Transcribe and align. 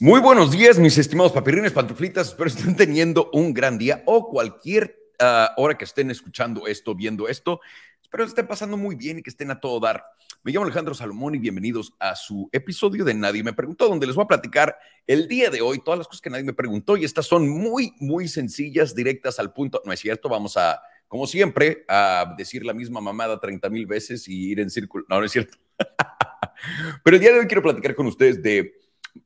Muy 0.00 0.20
buenos 0.20 0.50
días, 0.50 0.76
mis 0.76 0.98
estimados 0.98 1.30
papirrines, 1.30 1.70
pantuflitas. 1.70 2.28
Espero 2.28 2.48
estén 2.48 2.74
teniendo 2.76 3.30
un 3.32 3.54
gran 3.54 3.78
día 3.78 4.02
o 4.06 4.28
cualquier 4.28 4.98
ah, 5.20 5.54
hora 5.56 5.78
que 5.78 5.84
estén 5.84 6.10
escuchando 6.10 6.66
esto, 6.66 6.96
viendo 6.96 7.28
esto. 7.28 7.60
Espero 8.02 8.24
que 8.24 8.30
estén 8.30 8.48
pasando 8.48 8.76
muy 8.76 8.96
bien 8.96 9.18
y 9.18 9.22
que 9.22 9.30
estén 9.30 9.52
a 9.52 9.60
todo 9.60 9.78
dar. 9.78 10.02
Me 10.42 10.50
llamo 10.50 10.64
Alejandro 10.64 10.94
Salomón 10.94 11.36
y 11.36 11.38
bienvenidos 11.38 11.92
a 12.00 12.16
su 12.16 12.48
episodio 12.50 13.04
de 13.04 13.14
Nadie 13.14 13.44
me 13.44 13.52
preguntó, 13.52 13.88
donde 13.88 14.08
les 14.08 14.16
voy 14.16 14.24
a 14.24 14.28
platicar 14.28 14.76
el 15.06 15.28
día 15.28 15.48
de 15.48 15.60
hoy 15.60 15.78
todas 15.78 15.98
las 15.98 16.08
cosas 16.08 16.20
que 16.20 16.30
nadie 16.30 16.44
me 16.44 16.54
preguntó 16.54 16.96
y 16.96 17.04
estas 17.04 17.26
son 17.26 17.48
muy, 17.48 17.94
muy 18.00 18.26
sencillas, 18.26 18.96
directas 18.96 19.38
al 19.38 19.52
punto. 19.52 19.80
No 19.84 19.92
es 19.92 20.00
cierto, 20.00 20.28
vamos 20.28 20.56
a, 20.56 20.82
como 21.06 21.28
siempre, 21.28 21.84
a 21.86 22.34
decir 22.36 22.66
la 22.66 22.74
misma 22.74 23.00
mamada 23.00 23.38
30 23.38 23.70
mil 23.70 23.86
veces 23.86 24.26
y 24.26 24.50
ir 24.50 24.58
en 24.58 24.70
círculo. 24.70 25.04
No, 25.08 25.20
no 25.20 25.24
es 25.24 25.30
cierto. 25.30 25.56
Pero 27.04 27.16
el 27.16 27.20
día 27.20 27.32
de 27.32 27.38
hoy 27.38 27.46
quiero 27.46 27.62
platicar 27.62 27.94
con 27.94 28.08
ustedes 28.08 28.42
de 28.42 28.83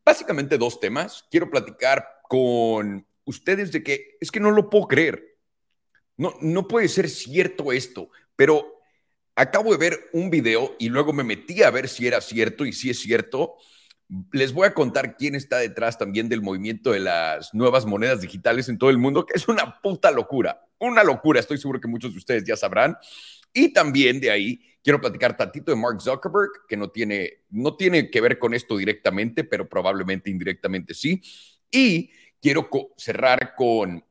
básicamente 0.09 0.57
dos 0.57 0.81
temas. 0.81 1.27
Quiero 1.31 1.51
platicar 1.51 2.03
con 2.23 3.07
ustedes 3.27 3.73
de 3.73 3.83
que 3.83 4.17
es 4.19 4.31
que 4.31 4.41
no 4.41 4.51
lo 4.51 4.71
puedo 4.71 4.89
creer. 4.89 5.37
No, 6.17 6.35
no 6.41 6.67
puede 6.67 6.89
ser 6.89 7.11
cierto 7.11 7.73
esto, 7.73 8.11
pero 8.35 8.81
acabo 9.37 9.71
de 9.71 9.77
ver 9.77 10.09
un 10.15 10.31
video 10.31 10.75
y 10.79 10.89
luego 10.89 11.13
me 11.13 11.25
metí 11.25 11.63
a 11.63 11.71
ver 11.71 11.89
si 11.89 12.07
era 12.07 12.23
cierto 12.23 12.65
y 12.65 12.73
si 12.73 12.89
es 12.89 13.01
cierto. 13.01 13.57
Les 14.33 14.55
voy 14.55 14.67
a 14.67 14.73
contar 14.73 15.15
quién 15.19 15.35
está 15.35 15.59
detrás 15.59 15.99
también 15.99 16.31
del 16.31 16.41
movimiento 16.41 16.93
de 16.93 17.01
las 17.01 17.53
nuevas 17.53 17.85
monedas 17.85 18.23
digitales 18.23 18.71
en 18.71 18.79
todo 18.79 18.89
el 18.89 18.97
mundo, 18.97 19.27
que 19.27 19.35
es 19.37 19.47
una 19.47 19.79
puta 19.83 20.11
locura, 20.11 20.67
una 20.79 21.05
locura. 21.05 21.39
Estoy 21.39 21.59
seguro 21.59 21.83
que 21.83 21.89
muchos 21.89 22.13
de 22.13 22.19
ustedes 22.19 22.45
ya 22.45 22.57
sabrán. 22.57 22.97
Y 23.53 23.75
también 23.75 24.21
de 24.21 24.31
ahí 24.31 24.63
quiero 24.83 25.01
platicar 25.01 25.37
tantito 25.37 25.71
de 25.71 25.77
Mark 25.77 26.01
Zuckerberg, 26.01 26.67
que 26.69 26.77
no 26.77 26.91
tiene, 26.91 27.45
no 27.51 27.77
tiene 27.77 28.11
que 28.11 28.21
ver 28.21 28.39
con 28.39 28.55
esto 28.55 28.77
directamente, 28.77 29.45
pero 29.45 29.69
probablemente 29.69 30.31
indirectamente 30.31 30.95
sí. 30.95 31.23
Y 31.71 32.11
quiero 32.41 32.69
cerrar 32.97 33.55
con 33.55 34.05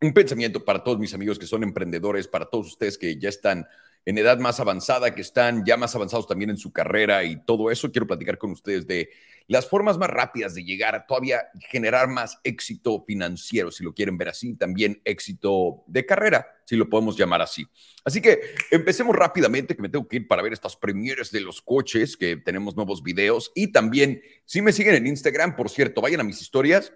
un 0.00 0.12
pensamiento 0.12 0.64
para 0.64 0.82
todos 0.82 0.98
mis 0.98 1.14
amigos 1.14 1.38
que 1.38 1.46
son 1.46 1.62
emprendedores, 1.62 2.28
para 2.28 2.46
todos 2.46 2.68
ustedes 2.68 2.98
que 2.98 3.18
ya 3.18 3.28
están 3.28 3.66
en 4.04 4.18
edad 4.18 4.38
más 4.38 4.60
avanzada, 4.60 5.14
que 5.14 5.20
están 5.20 5.64
ya 5.64 5.76
más 5.76 5.94
avanzados 5.94 6.26
también 6.26 6.50
en 6.50 6.56
su 6.56 6.72
carrera 6.72 7.24
y 7.24 7.36
todo 7.44 7.70
eso. 7.70 7.92
Quiero 7.92 8.06
platicar 8.06 8.38
con 8.38 8.50
ustedes 8.50 8.86
de 8.86 9.10
las 9.48 9.68
formas 9.68 9.98
más 9.98 10.08
rápidas 10.08 10.54
de 10.54 10.64
llegar 10.64 10.94
a 10.94 11.06
todavía 11.06 11.42
generar 11.68 12.08
más 12.08 12.38
éxito 12.44 13.02
financiero, 13.06 13.70
si 13.70 13.84
lo 13.84 13.92
quieren 13.92 14.16
ver 14.16 14.28
así, 14.28 14.54
también 14.54 15.00
éxito 15.04 15.84
de 15.86 16.06
carrera, 16.06 16.46
si 16.64 16.76
lo 16.76 16.88
podemos 16.88 17.16
llamar 17.16 17.42
así. 17.42 17.66
Así 18.04 18.20
que 18.20 18.40
empecemos 18.70 19.14
rápidamente, 19.14 19.76
que 19.76 19.82
me 19.82 19.88
tengo 19.88 20.06
que 20.08 20.16
ir 20.16 20.28
para 20.28 20.42
ver 20.42 20.52
estas 20.52 20.76
premieres 20.76 21.30
de 21.30 21.40
los 21.40 21.60
coches, 21.60 22.16
que 22.16 22.36
tenemos 22.36 22.76
nuevos 22.76 23.02
videos. 23.02 23.52
Y 23.54 23.72
también, 23.72 24.22
si 24.44 24.62
me 24.62 24.72
siguen 24.72 24.94
en 24.94 25.06
Instagram, 25.06 25.56
por 25.56 25.68
cierto, 25.68 26.00
vayan 26.00 26.20
a 26.20 26.24
mis 26.24 26.40
historias 26.40 26.92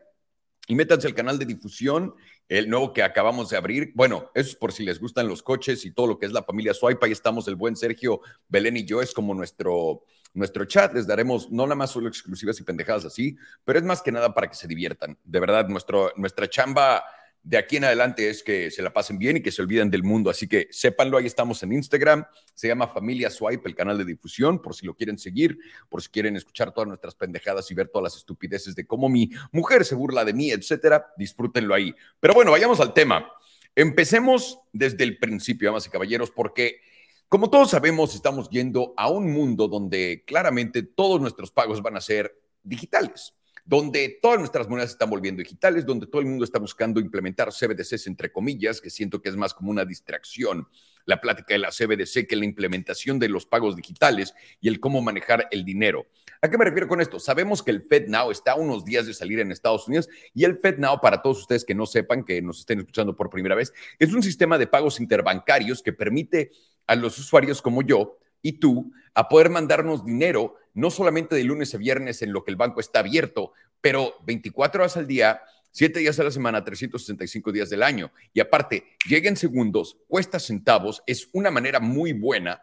y 0.67 0.75
métanse 0.75 1.06
al 1.06 1.14
canal 1.14 1.39
de 1.39 1.47
difusión, 1.47 2.14
el 2.48 2.69
nuevo 2.69 2.92
que 2.92 3.03
acabamos 3.03 3.50
de 3.50 3.56
abrir. 3.56 3.92
Bueno, 3.95 4.31
eso 4.34 4.50
es 4.50 4.56
por 4.56 4.72
si 4.72 4.84
les 4.84 5.00
gustan 5.00 5.28
los 5.28 5.42
coches 5.42 5.84
y 5.84 5.92
todo 5.92 6.06
lo 6.06 6.19
que 6.19 6.27
es 6.27 6.33
la 6.33 6.42
familia 6.42 6.75
Swipe. 6.75 7.05
Ahí 7.05 7.12
estamos 7.12 7.48
el 7.48 7.56
buen 7.56 7.77
Sergio 7.77 8.20
Belén 8.48 8.77
y 8.77 8.84
yo, 8.84 9.03
es 9.03 9.12
como 9.12 9.34
nuestro, 9.34 10.05
nuestro 10.34 10.64
chat. 10.64 10.92
Les 10.94 11.06
daremos 11.06 11.50
no 11.50 11.64
nada 11.64 11.77
más 11.77 11.91
solo 11.91 12.09
exclusivas 12.09 12.59
y 12.61 12.64
pendejadas 12.64 13.05
así, 13.05 13.37
pero 13.64 13.78
es 13.78 13.84
más 13.84 14.03
que 14.03 14.12
nada 14.12 14.34
para 14.34 14.48
que 14.48 14.55
se 14.55 14.69
diviertan. 14.69 15.19
De 15.25 15.41
verdad, 15.41 15.69
nuestro, 15.69 16.12
nuestra 16.17 16.48
chamba 16.48 17.05
de 17.47 17.59
aquí 17.59 17.77
en 17.77 17.85
adelante 17.85 18.29
es 18.29 18.43
que 18.43 18.73
se 18.73 18.83
la 18.83 18.93
pasen 18.93 19.19
bien 19.19 19.37
y 19.37 19.41
que 19.41 19.53
se 19.53 19.63
olviden 19.63 19.89
del 19.89 20.03
mundo. 20.03 20.31
Así 20.31 20.49
que 20.49 20.67
sépanlo, 20.73 21.17
ahí 21.17 21.27
estamos 21.27 21.63
en 21.63 21.73
Instagram. 21.73 22.25
Se 22.55 22.67
llama 22.67 22.89
Familia 22.89 23.31
Swipe, 23.31 23.69
el 23.69 23.77
canal 23.77 23.97
de 23.97 24.05
difusión, 24.05 24.61
por 24.61 24.75
si 24.75 24.85
lo 24.85 24.97
quieren 24.97 25.17
seguir, 25.17 25.57
por 25.89 26.03
si 26.03 26.09
quieren 26.09 26.35
escuchar 26.35 26.75
todas 26.75 26.89
nuestras 26.89 27.15
pendejadas 27.15 27.71
y 27.71 27.75
ver 27.75 27.87
todas 27.87 28.03
las 28.03 28.17
estupideces 28.17 28.75
de 28.75 28.85
cómo 28.85 29.09
mi 29.09 29.31
mujer 29.53 29.85
se 29.85 29.95
burla 29.95 30.25
de 30.25 30.33
mí, 30.33 30.51
etcétera. 30.51 31.07
Disfrútenlo 31.17 31.73
ahí. 31.73 31.95
Pero 32.19 32.35
bueno, 32.35 32.51
vayamos 32.51 32.81
al 32.81 32.93
tema. 32.93 33.31
Empecemos 33.77 34.59
desde 34.73 35.05
el 35.05 35.17
principio, 35.19 35.69
damas 35.69 35.87
y 35.87 35.91
caballeros, 35.91 36.33
porque 36.33 36.81
como 37.29 37.49
todos 37.49 37.71
sabemos, 37.71 38.17
estamos 38.17 38.51
yendo 38.51 38.93
a 38.97 39.09
un 39.09 39.33
mundo 39.33 39.69
donde 39.69 40.25
claramente 40.27 40.83
todos 40.83 41.21
nuestros 41.21 41.53
pagos 41.53 41.81
van 41.81 41.97
a 41.97 42.01
ser 42.01 42.41
digitales 42.65 43.37
donde 43.66 44.19
todas 44.22 44.38
nuestras 44.38 44.69
monedas 44.69 44.91
están 44.91 45.10
volviendo 45.10 45.43
digitales, 45.43 45.84
donde 45.84 46.06
todo 46.06 46.22
el 46.22 46.28
mundo 46.28 46.44
está 46.44 46.60
buscando 46.60 47.00
implementar 47.00 47.53
CBDCs 47.53 48.06
entre 48.06 48.31
comillas, 48.31 48.81
que 48.81 48.91
siento 48.91 49.21
que 49.21 49.28
es 49.28 49.37
más 49.37 49.53
como 49.53 49.71
una 49.71 49.84
distracción 49.84 50.69
la 51.04 51.21
plática 51.21 51.54
de 51.54 51.59
la 51.59 51.71
CBDC 51.71 52.26
que 52.28 52.37
la 52.37 52.44
implementación 52.44 53.19
de 53.19 53.28
los 53.28 53.47
pagos 53.47 53.76
digitales 53.76 54.34
y 54.60 54.69
el 54.69 54.81
cómo 54.81 55.00
manejar 55.03 55.49
el 55.50 55.65
dinero. 55.65 56.06
¿A 56.43 56.50
qué 56.50 56.59
me 56.59 56.65
refiero 56.65 56.87
con 56.87 57.00
esto? 57.00 57.19
Sabemos 57.19 57.62
que 57.62 57.71
el 57.71 57.82
FedNow 57.82 58.31
está 58.31 58.53
a 58.53 58.56
unos 58.56 58.84
días 58.84 59.06
de 59.06 59.15
salir 59.15 59.41
en 59.41 59.50
Estados 59.50 59.88
Unidos 59.88 60.09
y 60.34 60.44
el 60.44 60.59
FedNow, 60.59 61.00
para 61.00 61.22
todos 61.22 61.38
ustedes 61.38 61.65
que 61.65 61.75
no 61.75 61.87
sepan, 61.87 62.25
que 62.25 62.43
nos 62.43 62.60
estén 62.60 62.81
escuchando 62.81 63.16
por 63.16 63.31
primera 63.31 63.55
vez, 63.55 63.72
es 63.99 64.12
un 64.12 64.22
sistema 64.22 64.59
de 64.59 64.66
pagos 64.66 65.00
interbancarios 65.00 65.82
que 65.82 65.93
permite 65.93 66.50
a 66.87 66.94
los 66.94 67.19
usuarios 67.19 67.62
como 67.62 67.82
yo 67.82 68.19
y 68.47 68.61
tú 68.61 68.93
a 69.15 69.29
poder 69.29 69.51
mandarnos 69.51 70.05
dinero, 70.05 70.55
no 70.73 70.91
solamente 70.91 71.34
de 71.34 71.43
lunes 71.43 71.75
a 71.75 71.79
viernes 71.79 72.23
en 72.23 72.33
lo 72.33 72.45
que 72.45 72.53
el 72.53 72.57
banco 72.57 72.79
está 72.79 73.01
abierto, 73.01 73.53
pero 73.81 74.15
24 74.25 74.83
horas 74.83 74.97
al 74.97 75.09
día, 75.09 75.41
7 75.73 75.99
días 75.99 76.21
a 76.21 76.23
la 76.23 76.31
semana, 76.31 76.62
365 76.62 77.51
días 77.51 77.71
del 77.71 77.83
año. 77.83 78.12
Y 78.33 78.39
aparte, 78.39 78.85
llega 79.09 79.29
en 79.29 79.37
segundos, 79.37 79.99
cuesta 80.06 80.39
centavos, 80.39 81.03
es 81.09 81.29
una 81.33 81.51
manera 81.51 81.81
muy 81.81 82.12
buena 82.12 82.62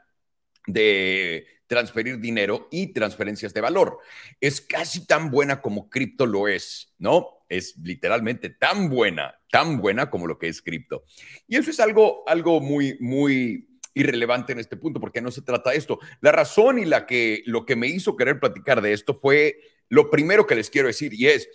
de 0.67 1.45
transferir 1.67 2.19
dinero 2.19 2.69
y 2.71 2.93
transferencias 2.93 3.53
de 3.53 3.59
valor. 3.59 3.99
Es 4.39 4.61
casi 4.61 5.05
tan 5.05 5.31
buena 5.31 5.59
como 5.61 5.89
cripto 5.89 6.25
lo 6.25 6.47
es, 6.47 6.93
¿no? 6.97 7.27
Es 7.49 7.75
literalmente 7.77 8.49
tan 8.51 8.89
buena, 8.89 9.35
tan 9.51 9.81
buena 9.81 10.09
como 10.09 10.27
lo 10.27 10.39
que 10.39 10.47
es 10.47 10.61
cripto. 10.61 11.03
Y 11.45 11.57
eso 11.57 11.71
es 11.71 11.81
algo, 11.81 12.23
algo 12.25 12.61
muy, 12.61 12.95
muy 13.01 13.72
irrelevante 13.93 14.53
en 14.53 14.59
este 14.59 14.77
punto, 14.77 14.99
porque 14.99 15.21
no 15.21 15.31
se 15.31 15.41
trata 15.41 15.71
de 15.71 15.77
esto. 15.77 15.99
La 16.21 16.31
razón 16.31 16.79
y 16.79 16.85
la 16.85 17.05
que, 17.05 17.43
lo 17.45 17.65
que 17.65 17.75
me 17.75 17.87
hizo 17.87 18.15
querer 18.15 18.39
platicar 18.39 18.81
de 18.81 18.93
esto 18.93 19.19
fue 19.19 19.59
lo 19.89 20.09
primero 20.09 20.47
que 20.47 20.55
les 20.55 20.69
quiero 20.69 20.87
decir, 20.87 21.13
y 21.13 21.27
es, 21.27 21.47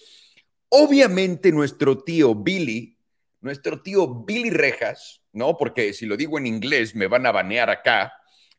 obviamente 0.68 1.50
nuestro 1.50 1.98
tío 1.98 2.34
Billy, 2.34 2.96
nuestro 3.40 3.82
tío 3.82 4.24
Billy 4.24 4.50
Rejas, 4.50 5.22
¿no? 5.32 5.56
Porque 5.56 5.92
si 5.92 6.06
lo 6.06 6.16
digo 6.16 6.38
en 6.38 6.46
inglés 6.46 6.94
me 6.94 7.06
van 7.06 7.26
a 7.26 7.32
banear 7.32 7.70
acá, 7.70 8.12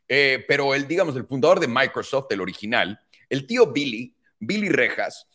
eh, 0.07 0.43
pero 0.47 0.73
el, 0.73 0.87
digamos, 0.87 1.15
el 1.15 1.25
fundador 1.25 1.59
de 1.59 1.67
Microsoft, 1.67 2.31
el 2.31 2.41
original, 2.41 2.99
el 3.29 3.45
tío 3.45 3.71
Billy, 3.71 4.15
Billy 4.39 4.69
Rejas, 4.69 5.27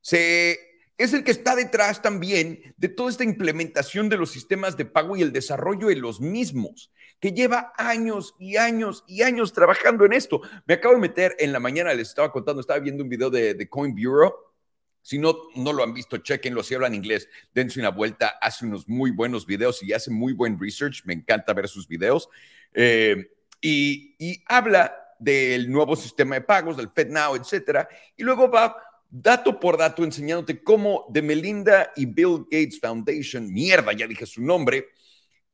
se 0.00 0.71
es 1.02 1.12
el 1.12 1.24
que 1.24 1.30
está 1.30 1.56
detrás 1.56 2.02
también 2.02 2.74
de 2.76 2.88
toda 2.88 3.10
esta 3.10 3.24
implementación 3.24 4.08
de 4.08 4.16
los 4.16 4.30
sistemas 4.30 4.76
de 4.76 4.84
pago 4.84 5.16
y 5.16 5.22
el 5.22 5.32
desarrollo 5.32 5.88
de 5.88 5.96
los 5.96 6.20
mismos, 6.20 6.92
que 7.18 7.32
lleva 7.32 7.72
años 7.76 8.34
y 8.38 8.56
años 8.56 9.04
y 9.06 9.22
años 9.22 9.52
trabajando 9.52 10.04
en 10.04 10.12
esto. 10.12 10.40
Me 10.66 10.74
acabo 10.74 10.94
de 10.94 11.00
meter 11.00 11.34
en 11.38 11.52
la 11.52 11.60
mañana, 11.60 11.94
les 11.94 12.08
estaba 12.08 12.30
contando, 12.30 12.60
estaba 12.60 12.78
viendo 12.78 13.02
un 13.02 13.08
video 13.08 13.30
de, 13.30 13.68
Coin 13.68 13.94
Bureau. 13.94 14.32
Si 15.02 15.18
no, 15.18 15.36
no 15.56 15.72
lo 15.72 15.82
han 15.82 15.92
visto, 15.92 16.18
chequenlo. 16.18 16.62
Si 16.62 16.74
hablan 16.74 16.94
inglés, 16.94 17.28
dense 17.52 17.80
una 17.80 17.90
vuelta. 17.90 18.38
Hace 18.40 18.66
unos 18.66 18.88
muy 18.88 19.10
buenos 19.10 19.46
videos 19.46 19.82
y 19.82 19.92
hace 19.92 20.10
muy 20.12 20.32
buen 20.32 20.58
research. 20.60 21.02
Me 21.04 21.14
encanta 21.14 21.52
ver 21.52 21.66
sus 21.66 21.88
videos. 21.88 22.28
Eh, 22.72 23.32
y, 23.60 24.14
y 24.18 24.44
habla 24.46 24.96
del 25.18 25.70
nuevo 25.70 25.96
sistema 25.96 26.36
de 26.36 26.42
pagos, 26.42 26.76
del 26.76 26.90
FedNow, 26.90 27.34
etcétera. 27.34 27.88
Y 28.16 28.22
luego 28.22 28.48
va 28.48 28.76
dato 29.12 29.60
por 29.60 29.76
dato 29.76 30.04
enseñándote 30.04 30.64
cómo 30.64 31.06
The 31.12 31.20
Melinda 31.20 31.92
y 31.94 32.06
Bill 32.06 32.46
Gates 32.50 32.80
Foundation, 32.80 33.52
mierda, 33.52 33.92
ya 33.92 34.06
dije 34.06 34.24
su 34.24 34.40
nombre, 34.40 34.86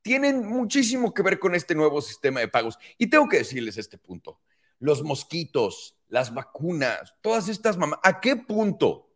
tienen 0.01 0.47
muchísimo 0.47 1.13
que 1.13 1.21
ver 1.21 1.39
con 1.39 1.53
este 1.53 1.75
nuevo 1.75 2.01
sistema 2.01 2.39
de 2.39 2.47
pagos. 2.47 2.79
Y 2.97 3.07
tengo 3.07 3.27
que 3.27 3.39
decirles 3.39 3.77
este 3.77 3.97
punto. 3.97 4.39
Los 4.79 5.03
mosquitos, 5.03 5.97
las 6.07 6.33
vacunas, 6.33 7.13
todas 7.21 7.49
estas 7.49 7.77
mamás, 7.77 7.99
¿a 8.01 8.21
qué 8.21 8.37
punto? 8.37 9.09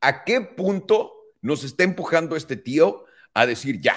¿A 0.00 0.24
qué 0.24 0.40
punto 0.40 1.12
nos 1.42 1.62
está 1.62 1.84
empujando 1.84 2.36
este 2.36 2.56
tío 2.56 3.04
a 3.34 3.44
decir 3.44 3.80
ya? 3.82 3.96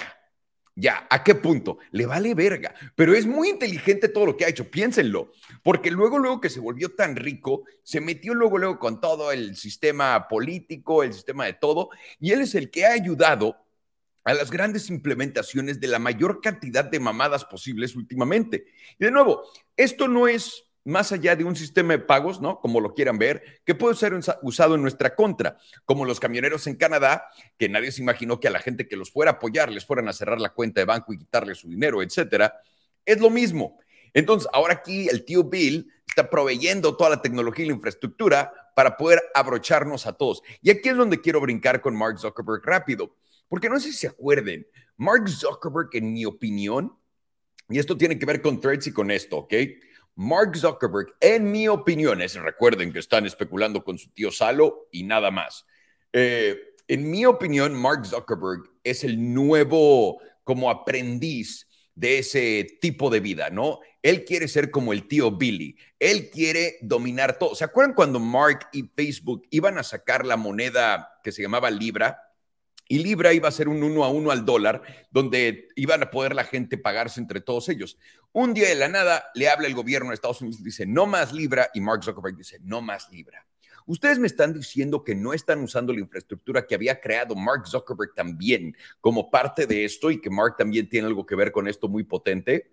Ya, 0.76 1.06
¿a 1.08 1.22
qué 1.22 1.36
punto? 1.36 1.78
Le 1.92 2.04
vale 2.04 2.34
verga, 2.34 2.74
pero 2.96 3.14
es 3.14 3.26
muy 3.26 3.48
inteligente 3.48 4.08
todo 4.08 4.26
lo 4.26 4.36
que 4.36 4.44
ha 4.44 4.48
hecho, 4.48 4.70
piénsenlo, 4.70 5.30
porque 5.62 5.92
luego, 5.92 6.18
luego 6.18 6.40
que 6.40 6.50
se 6.50 6.58
volvió 6.58 6.94
tan 6.96 7.14
rico, 7.14 7.62
se 7.84 8.00
metió 8.00 8.34
luego, 8.34 8.58
luego 8.58 8.80
con 8.80 9.00
todo 9.00 9.30
el 9.30 9.54
sistema 9.54 10.26
político, 10.26 11.04
el 11.04 11.12
sistema 11.12 11.44
de 11.44 11.52
todo, 11.52 11.90
y 12.18 12.32
él 12.32 12.40
es 12.40 12.56
el 12.56 12.72
que 12.72 12.86
ha 12.86 12.92
ayudado 12.92 13.56
a 14.24 14.34
las 14.34 14.50
grandes 14.50 14.90
implementaciones 14.90 15.78
de 15.78 15.86
la 15.86 16.00
mayor 16.00 16.40
cantidad 16.40 16.84
de 16.84 16.98
mamadas 16.98 17.44
posibles 17.44 17.94
últimamente. 17.94 18.66
Y 18.98 19.04
de 19.04 19.10
nuevo, 19.12 19.44
esto 19.76 20.08
no 20.08 20.26
es 20.26 20.64
más 20.84 21.12
allá 21.12 21.34
de 21.34 21.44
un 21.44 21.56
sistema 21.56 21.94
de 21.94 22.00
pagos, 22.00 22.40
¿no? 22.40 22.60
Como 22.60 22.80
lo 22.80 22.94
quieran 22.94 23.18
ver, 23.18 23.42
que 23.64 23.74
puede 23.74 23.94
ser 23.94 24.14
usado 24.42 24.74
en 24.74 24.82
nuestra 24.82 25.14
contra, 25.14 25.56
como 25.84 26.04
los 26.04 26.20
camioneros 26.20 26.66
en 26.66 26.76
Canadá, 26.76 27.26
que 27.58 27.68
nadie 27.68 27.90
se 27.90 28.02
imaginó 28.02 28.38
que 28.38 28.48
a 28.48 28.50
la 28.50 28.60
gente 28.60 28.86
que 28.86 28.96
los 28.96 29.10
fuera 29.10 29.32
a 29.32 29.34
apoyar 29.34 29.70
les 29.70 29.84
fueran 29.84 30.08
a 30.08 30.12
cerrar 30.12 30.40
la 30.40 30.50
cuenta 30.50 30.80
de 30.80 30.84
banco 30.84 31.12
y 31.12 31.18
quitarle 31.18 31.54
su 31.54 31.68
dinero, 31.68 32.02
etcétera. 32.02 32.60
Es 33.04 33.20
lo 33.20 33.30
mismo. 33.30 33.78
Entonces, 34.12 34.48
ahora 34.52 34.74
aquí 34.74 35.08
el 35.08 35.24
tío 35.24 35.44
Bill 35.44 35.90
está 36.06 36.28
proveyendo 36.28 36.96
toda 36.96 37.10
la 37.10 37.22
tecnología 37.22 37.64
y 37.64 37.68
la 37.68 37.74
infraestructura 37.74 38.52
para 38.76 38.96
poder 38.96 39.22
abrocharnos 39.34 40.06
a 40.06 40.12
todos. 40.12 40.42
Y 40.60 40.70
aquí 40.70 40.90
es 40.90 40.96
donde 40.96 41.20
quiero 41.20 41.40
brincar 41.40 41.80
con 41.80 41.96
Mark 41.96 42.18
Zuckerberg 42.18 42.62
rápido, 42.64 43.16
porque 43.48 43.68
no 43.68 43.80
sé 43.80 43.90
si 43.90 43.98
se 43.98 44.08
acuerden, 44.08 44.66
Mark 44.96 45.28
Zuckerberg, 45.28 45.88
en 45.92 46.12
mi 46.12 46.24
opinión, 46.24 46.96
y 47.68 47.78
esto 47.78 47.96
tiene 47.96 48.18
que 48.18 48.26
ver 48.26 48.42
con 48.42 48.60
threads 48.60 48.86
y 48.88 48.92
con 48.92 49.10
esto, 49.10 49.38
¿ok? 49.38 49.54
Mark 50.16 50.56
Zuckerberg, 50.56 51.14
en 51.20 51.50
mi 51.50 51.68
opinión, 51.68 52.22
es, 52.22 52.34
recuerden 52.34 52.92
que 52.92 53.00
están 53.00 53.26
especulando 53.26 53.82
con 53.82 53.98
su 53.98 54.10
tío 54.10 54.30
Salo 54.30 54.88
y 54.92 55.02
nada 55.02 55.30
más. 55.30 55.66
Eh, 56.12 56.56
en 56.86 57.10
mi 57.10 57.24
opinión, 57.26 57.74
Mark 57.74 58.06
Zuckerberg 58.06 58.62
es 58.84 59.04
el 59.04 59.34
nuevo 59.34 60.20
como 60.44 60.70
aprendiz 60.70 61.66
de 61.94 62.18
ese 62.18 62.78
tipo 62.80 63.08
de 63.10 63.20
vida, 63.20 63.50
¿no? 63.50 63.80
Él 64.02 64.24
quiere 64.24 64.48
ser 64.48 64.70
como 64.70 64.92
el 64.92 65.06
tío 65.08 65.30
Billy. 65.30 65.76
Él 65.98 66.28
quiere 66.30 66.76
dominar 66.82 67.38
todo. 67.38 67.54
¿Se 67.54 67.64
acuerdan 67.64 67.94
cuando 67.94 68.20
Mark 68.20 68.68
y 68.72 68.82
Facebook 68.94 69.46
iban 69.50 69.78
a 69.78 69.82
sacar 69.82 70.26
la 70.26 70.36
moneda 70.36 71.18
que 71.22 71.32
se 71.32 71.42
llamaba 71.42 71.70
Libra? 71.70 72.23
Y 72.86 72.98
Libra 72.98 73.32
iba 73.32 73.48
a 73.48 73.52
ser 73.52 73.68
un 73.68 73.82
uno 73.82 74.04
a 74.04 74.10
uno 74.10 74.30
al 74.30 74.44
dólar, 74.44 74.82
donde 75.10 75.68
iban 75.74 76.02
a 76.02 76.10
poder 76.10 76.34
la 76.34 76.44
gente 76.44 76.76
pagarse 76.76 77.20
entre 77.20 77.40
todos 77.40 77.68
ellos. 77.68 77.98
Un 78.32 78.52
día 78.52 78.68
de 78.68 78.74
la 78.74 78.88
nada 78.88 79.24
le 79.34 79.48
habla 79.48 79.66
el 79.66 79.74
gobierno 79.74 80.10
de 80.10 80.14
Estados 80.14 80.42
Unidos 80.42 80.62
dice, 80.62 80.86
no 80.86 81.06
más 81.06 81.32
Libra, 81.32 81.70
y 81.72 81.80
Mark 81.80 82.04
Zuckerberg 82.04 82.36
dice, 82.36 82.58
no 82.62 82.82
más 82.82 83.10
Libra. 83.10 83.46
Ustedes 83.86 84.18
me 84.18 84.26
están 84.26 84.54
diciendo 84.54 85.04
que 85.04 85.14
no 85.14 85.34
están 85.34 85.60
usando 85.62 85.92
la 85.92 86.00
infraestructura 86.00 86.66
que 86.66 86.74
había 86.74 87.00
creado 87.00 87.34
Mark 87.34 87.66
Zuckerberg 87.66 88.14
también 88.14 88.74
como 89.00 89.30
parte 89.30 89.66
de 89.66 89.84
esto 89.84 90.10
y 90.10 90.20
que 90.20 90.30
Mark 90.30 90.56
también 90.56 90.88
tiene 90.88 91.06
algo 91.06 91.26
que 91.26 91.34
ver 91.34 91.52
con 91.52 91.68
esto 91.68 91.88
muy 91.88 92.04
potente. 92.04 92.70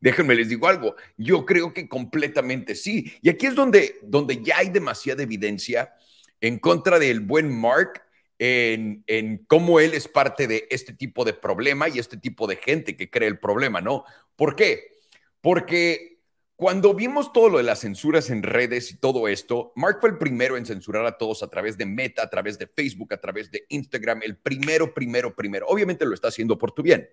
Déjenme 0.00 0.34
les 0.34 0.48
digo 0.48 0.66
algo, 0.66 0.96
yo 1.16 1.44
creo 1.44 1.74
que 1.74 1.86
completamente 1.86 2.74
sí. 2.74 3.12
Y 3.20 3.28
aquí 3.28 3.46
es 3.46 3.54
donde, 3.54 3.98
donde 4.02 4.42
ya 4.42 4.58
hay 4.58 4.70
demasiada 4.70 5.22
evidencia 5.22 5.92
en 6.40 6.58
contra 6.58 6.98
del 6.98 7.20
buen 7.20 7.54
Mark 7.54 8.02
en, 8.38 9.44
cómo 9.48 9.80
él 9.80 9.94
es 9.94 10.08
parte 10.08 10.46
de 10.46 10.66
este 10.70 10.92
tipo 10.92 11.24
de 11.24 11.34
problema 11.34 11.88
y 11.88 11.98
este 11.98 12.16
tipo 12.16 12.46
de 12.46 12.56
gente 12.56 12.96
que 12.96 13.10
cree 13.10 13.28
el 13.28 13.38
problema, 13.38 13.80
¿no? 13.80 14.04
¿Por 14.36 14.54
qué? 14.54 14.92
Porque 15.40 16.20
cuando 16.56 16.94
vimos 16.94 17.32
todo 17.32 17.48
lo 17.48 17.58
de 17.58 17.64
las 17.64 17.80
censuras 17.80 18.30
en 18.30 18.42
redes 18.42 18.90
y 18.90 18.98
todo 18.98 19.28
esto, 19.28 19.72
Mark 19.76 19.98
fue 20.00 20.10
el 20.10 20.18
primero 20.18 20.56
en 20.56 20.66
censurar 20.66 21.06
a 21.06 21.18
todos 21.18 21.42
a 21.42 21.48
través 21.48 21.76
de 21.76 21.86
Meta, 21.86 22.22
a 22.22 22.30
través 22.30 22.58
de 22.58 22.66
Facebook, 22.66 23.12
a 23.12 23.20
través 23.20 23.50
de 23.50 23.64
Instagram, 23.68 24.22
el 24.22 24.36
primero, 24.36 24.92
primero, 24.92 25.34
primero. 25.34 25.66
Obviamente 25.68 26.04
lo 26.04 26.14
está 26.14 26.28
haciendo 26.28 26.58
por 26.58 26.72
tu 26.72 26.82
bien, 26.82 27.08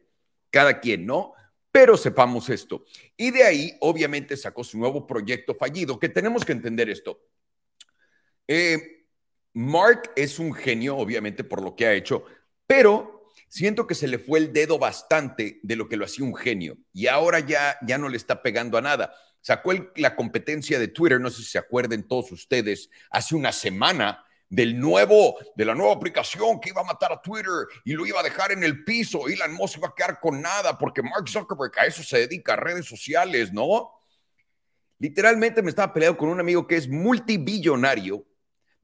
cada 0.49 0.79
quien, 0.79 1.05
¿no? 1.05 1.33
Pero 1.71 1.97
sepamos 1.97 2.49
esto. 2.49 2.85
Y 3.17 3.31
de 3.31 3.43
ahí, 3.43 3.77
obviamente, 3.81 4.37
sacó 4.37 4.63
su 4.63 4.77
nuevo 4.77 5.05
proyecto 5.05 5.53
fallido, 5.53 5.99
que 5.99 6.09
tenemos 6.09 6.45
que 6.45 6.53
entender 6.53 6.89
esto. 6.89 7.19
Eh, 8.47 9.04
Mark 9.55 10.11
es 10.15 10.37
un 10.37 10.53
genio, 10.53 10.97
obviamente, 10.97 11.43
por 11.43 11.63
lo 11.63 11.75
que 11.75 11.87
ha 11.87 11.93
hecho, 11.93 12.25
pero 12.67 13.31
siento 13.49 13.87
que 13.87 13.95
se 13.95 14.07
le 14.07 14.19
fue 14.19 14.37
el 14.37 14.53
dedo 14.53 14.77
bastante 14.77 15.59
de 15.63 15.75
lo 15.75 15.89
que 15.89 15.97
lo 15.97 16.05
hacía 16.05 16.25
un 16.25 16.35
genio 16.35 16.77
y 16.93 17.07
ahora 17.07 17.39
ya, 17.39 17.77
ya 17.87 17.97
no 17.97 18.09
le 18.09 18.17
está 18.17 18.43
pegando 18.43 18.77
a 18.77 18.81
nada 18.81 19.13
sacó 19.45 19.73
la 19.97 20.15
competencia 20.15 20.79
de 20.79 20.87
Twitter, 20.87 21.21
no 21.21 21.29
sé 21.29 21.43
si 21.43 21.49
se 21.49 21.59
acuerden 21.59 22.07
todos 22.07 22.31
ustedes, 22.31 22.89
hace 23.11 23.35
una 23.35 23.51
semana 23.51 24.25
del 24.49 24.79
nuevo, 24.79 25.35
de 25.55 25.65
la 25.65 25.75
nueva 25.75 25.93
aplicación 25.93 26.59
que 26.59 26.69
iba 26.69 26.81
a 26.81 26.85
matar 26.85 27.11
a 27.11 27.21
Twitter 27.21 27.53
y 27.83 27.93
lo 27.93 28.07
iba 28.07 28.21
a 28.21 28.23
dejar 28.23 28.53
en 28.53 28.63
el 28.63 28.83
piso. 28.83 29.27
Elon 29.27 29.53
Musk 29.53 29.77
iba 29.77 29.89
a 29.89 29.93
quedar 29.93 30.19
con 30.19 30.41
nada 30.41 30.75
porque 30.79 31.03
Mark 31.03 31.29
Zuckerberg 31.29 31.77
a 31.77 31.85
eso 31.85 32.01
se 32.01 32.17
dedica, 32.17 32.53
a 32.53 32.55
redes 32.55 32.87
sociales, 32.87 33.53
¿no? 33.53 33.91
Literalmente 34.97 35.61
me 35.61 35.69
estaba 35.69 35.93
peleando 35.93 36.17
con 36.17 36.29
un 36.29 36.39
amigo 36.39 36.65
que 36.65 36.77
es 36.77 36.89
multibillonario 36.89 38.25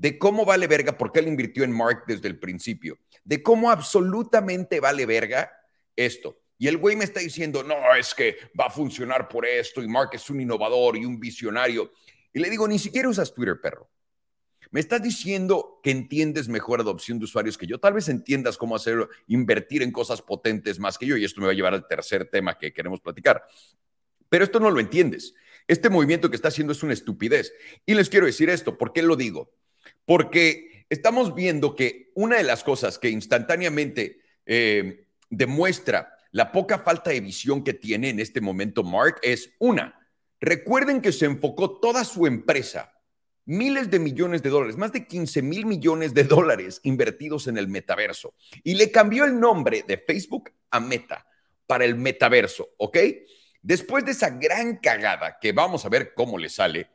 de 0.01 0.17
cómo 0.17 0.45
vale 0.45 0.65
verga, 0.65 0.97
porque 0.97 1.19
él 1.19 1.27
invirtió 1.27 1.63
en 1.63 1.71
Mark 1.71 2.05
desde 2.07 2.27
el 2.27 2.39
principio, 2.39 2.97
de 3.23 3.43
cómo 3.43 3.69
absolutamente 3.69 4.79
vale 4.79 5.05
verga 5.05 5.51
esto. 5.95 6.41
Y 6.57 6.67
el 6.67 6.77
güey 6.77 6.95
me 6.95 7.03
está 7.03 7.19
diciendo, 7.19 7.61
no, 7.61 7.75
es 7.95 8.15
que 8.15 8.35
va 8.59 8.65
a 8.65 8.69
funcionar 8.71 9.29
por 9.29 9.45
esto 9.45 9.83
y 9.83 9.87
Mark 9.87 10.09
es 10.13 10.27
un 10.31 10.41
innovador 10.41 10.97
y 10.97 11.05
un 11.05 11.19
visionario. 11.19 11.91
Y 12.33 12.39
le 12.39 12.49
digo, 12.49 12.67
ni 12.67 12.79
siquiera 12.79 13.09
usas 13.09 13.31
Twitter, 13.31 13.61
perro. 13.61 13.91
Me 14.71 14.79
estás 14.79 15.03
diciendo 15.03 15.79
que 15.83 15.91
entiendes 15.91 16.47
mejor 16.47 16.79
adopción 16.79 17.19
de 17.19 17.25
usuarios 17.25 17.55
que 17.55 17.67
yo. 17.67 17.79
Tal 17.79 17.93
vez 17.93 18.09
entiendas 18.09 18.57
cómo 18.57 18.75
hacerlo, 18.75 19.07
invertir 19.27 19.83
en 19.83 19.91
cosas 19.91 20.23
potentes 20.23 20.79
más 20.79 20.97
que 20.97 21.05
yo. 21.05 21.15
Y 21.15 21.25
esto 21.25 21.41
me 21.41 21.45
va 21.45 21.51
a 21.51 21.55
llevar 21.55 21.75
al 21.75 21.87
tercer 21.87 22.27
tema 22.27 22.57
que 22.57 22.73
queremos 22.73 23.01
platicar. 23.01 23.43
Pero 24.29 24.45
esto 24.45 24.59
no 24.59 24.71
lo 24.71 24.79
entiendes. 24.79 25.35
Este 25.67 25.91
movimiento 25.91 26.31
que 26.31 26.37
está 26.37 26.47
haciendo 26.47 26.73
es 26.73 26.81
una 26.81 26.93
estupidez. 26.93 27.53
Y 27.85 27.93
les 27.93 28.09
quiero 28.09 28.25
decir 28.25 28.49
esto. 28.49 28.79
¿Por 28.79 28.93
qué 28.93 29.03
lo 29.03 29.15
digo? 29.15 29.51
Porque 30.05 30.85
estamos 30.89 31.35
viendo 31.35 31.75
que 31.75 32.11
una 32.15 32.37
de 32.37 32.43
las 32.43 32.63
cosas 32.63 32.99
que 32.99 33.09
instantáneamente 33.09 34.21
eh, 34.45 35.07
demuestra 35.29 36.17
la 36.31 36.51
poca 36.51 36.79
falta 36.79 37.09
de 37.09 37.21
visión 37.21 37.63
que 37.63 37.73
tiene 37.73 38.09
en 38.09 38.19
este 38.19 38.41
momento 38.41 38.83
Mark 38.83 39.17
es 39.21 39.53
una. 39.59 39.99
Recuerden 40.39 41.01
que 41.01 41.11
se 41.11 41.25
enfocó 41.25 41.79
toda 41.79 42.03
su 42.03 42.25
empresa, 42.25 42.93
miles 43.45 43.89
de 43.91 43.99
millones 43.99 44.41
de 44.41 44.49
dólares, 44.49 44.77
más 44.77 44.91
de 44.91 45.05
15 45.05 45.41
mil 45.41 45.65
millones 45.65 46.13
de 46.13 46.23
dólares 46.23 46.79
invertidos 46.83 47.47
en 47.47 47.57
el 47.57 47.67
metaverso 47.67 48.33
y 48.63 48.75
le 48.75 48.91
cambió 48.91 49.25
el 49.25 49.39
nombre 49.39 49.83
de 49.87 49.97
Facebook 49.97 50.51
a 50.69 50.79
Meta 50.79 51.27
para 51.67 51.85
el 51.85 51.95
metaverso, 51.95 52.69
¿ok? 52.77 52.97
Después 53.61 54.03
de 54.03 54.11
esa 54.11 54.29
gran 54.29 54.77
cagada 54.77 55.37
que 55.39 55.51
vamos 55.51 55.85
a 55.85 55.89
ver 55.89 56.13
cómo 56.13 56.37
le 56.37 56.49
sale, 56.49 56.89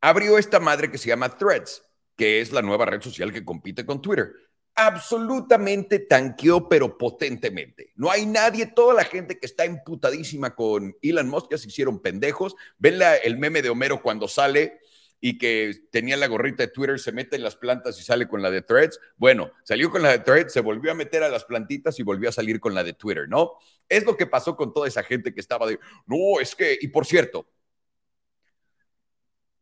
abrió 0.00 0.38
esta 0.38 0.60
madre 0.60 0.90
que 0.90 0.98
se 0.98 1.08
llama 1.08 1.36
Threads, 1.36 1.82
que 2.18 2.42
es 2.42 2.52
la 2.52 2.60
nueva 2.60 2.84
red 2.84 3.00
social 3.00 3.32
que 3.32 3.46
compite 3.46 3.86
con 3.86 4.02
Twitter 4.02 4.34
absolutamente 4.78 5.98
tanqueó, 5.98 6.68
pero 6.68 6.96
potentemente. 6.96 7.90
No 7.96 8.12
hay 8.12 8.26
nadie, 8.26 8.64
toda 8.66 8.94
la 8.94 9.02
gente 9.02 9.36
que 9.36 9.46
está 9.46 9.66
imputadísima 9.66 10.54
con 10.54 10.96
Elon 11.02 11.28
Musk 11.28 11.50
ya 11.50 11.58
se 11.58 11.66
hicieron 11.66 12.00
pendejos. 12.00 12.54
Ven 12.78 13.00
el 13.24 13.38
meme 13.38 13.60
de 13.60 13.70
Homero 13.70 14.00
cuando 14.00 14.28
sale 14.28 14.78
y 15.20 15.36
que 15.36 15.74
tenía 15.90 16.16
la 16.16 16.28
gorrita 16.28 16.62
de 16.62 16.68
Twitter, 16.68 17.00
se 17.00 17.10
mete 17.10 17.34
en 17.34 17.42
las 17.42 17.56
plantas 17.56 17.98
y 17.98 18.04
sale 18.04 18.28
con 18.28 18.40
la 18.40 18.52
de 18.52 18.62
Threads. 18.62 19.00
Bueno, 19.16 19.50
salió 19.64 19.90
con 19.90 20.00
la 20.00 20.12
de 20.12 20.20
Threads, 20.20 20.52
se 20.52 20.60
volvió 20.60 20.92
a 20.92 20.94
meter 20.94 21.24
a 21.24 21.28
las 21.28 21.44
plantitas 21.44 21.98
y 21.98 22.04
volvió 22.04 22.28
a 22.28 22.32
salir 22.32 22.60
con 22.60 22.72
la 22.72 22.84
de 22.84 22.92
Twitter, 22.92 23.28
¿no? 23.28 23.54
Es 23.88 24.04
lo 24.04 24.16
que 24.16 24.26
pasó 24.26 24.54
con 24.54 24.72
toda 24.72 24.86
esa 24.86 25.02
gente 25.02 25.34
que 25.34 25.40
estaba 25.40 25.66
de, 25.66 25.80
no, 26.06 26.38
es 26.40 26.54
que, 26.54 26.78
y 26.80 26.86
por 26.86 27.04
cierto, 27.04 27.48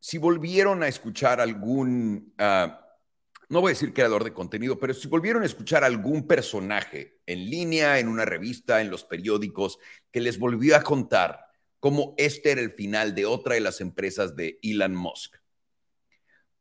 si 0.06 0.18
volvieron 0.18 0.84
a 0.84 0.86
escuchar 0.86 1.40
algún... 1.40 2.32
Ah, 2.38 2.80
no 3.48 3.60
voy 3.60 3.70
a 3.70 3.74
decir 3.74 3.92
creador 3.92 4.22
de 4.22 4.32
contenido, 4.32 4.78
pero 4.78 4.94
si 4.94 5.08
volvieron 5.08 5.42
a 5.42 5.46
escuchar 5.46 5.82
algún 5.82 6.28
personaje 6.28 7.18
en 7.26 7.50
línea, 7.50 7.98
en 7.98 8.06
una 8.06 8.24
revista, 8.24 8.80
en 8.80 8.88
los 8.88 9.02
periódicos, 9.02 9.80
que 10.12 10.20
les 10.20 10.38
volvió 10.38 10.76
a 10.76 10.82
contar 10.82 11.46
cómo 11.80 12.14
este 12.18 12.52
era 12.52 12.60
el 12.60 12.70
final 12.70 13.16
de 13.16 13.26
otra 13.26 13.54
de 13.54 13.60
las 13.62 13.80
empresas 13.80 14.36
de 14.36 14.60
Elon 14.62 14.94
Musk. 14.94 15.38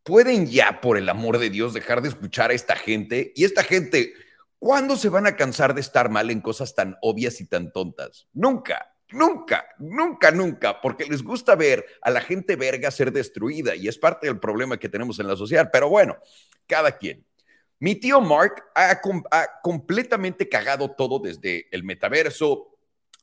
¿Pueden 0.02 0.48
ya, 0.48 0.82
por 0.82 0.98
el 0.98 1.08
amor 1.08 1.38
de 1.38 1.52
Dios, 1.52 1.76
dejar 1.76 2.02
de 2.02 2.10
escuchar 2.10 2.50
a 2.50 2.56
esta 2.56 2.76
gente? 2.76 3.32
Y 3.36 3.44
esta 3.44 3.64
gente, 3.64 4.16
¿cuándo 4.58 4.98
se 4.98 5.10
van 5.10 5.28
a 5.28 5.36
cansar 5.36 5.76
de 5.76 5.82
estar 5.82 6.10
mal 6.10 6.32
en 6.32 6.42
cosas 6.42 6.74
tan 6.74 6.98
obvias 7.04 7.40
y 7.42 7.46
tan 7.46 7.72
tontas? 7.72 8.28
Nunca. 8.34 8.95
Nunca, 9.16 9.66
nunca, 9.80 10.30
nunca, 10.30 10.82
porque 10.82 11.06
les 11.06 11.24
gusta 11.24 11.56
ver 11.56 11.86
a 12.02 12.12
la 12.12 12.20
gente 12.20 12.58
verga 12.58 12.92
ser 12.92 13.14
destruida 13.14 13.74
y 13.74 13.88
es 13.88 13.98
parte 13.98 14.28
del 14.28 14.42
problema 14.42 14.78
que 14.78 14.90
tenemos 14.90 15.20
en 15.20 15.28
la 15.28 15.38
sociedad. 15.38 15.70
Pero 15.72 15.88
bueno, 15.88 16.18
cada 16.68 16.98
quien. 16.98 17.26
Mi 17.80 17.96
tío 17.96 18.20
Mark 18.20 18.66
ha, 18.76 19.00
completamente 19.62 20.50
cagado 20.50 20.92
todo 20.92 21.20
desde 21.20 21.66
el 21.72 21.86
metaverso, 21.86 22.78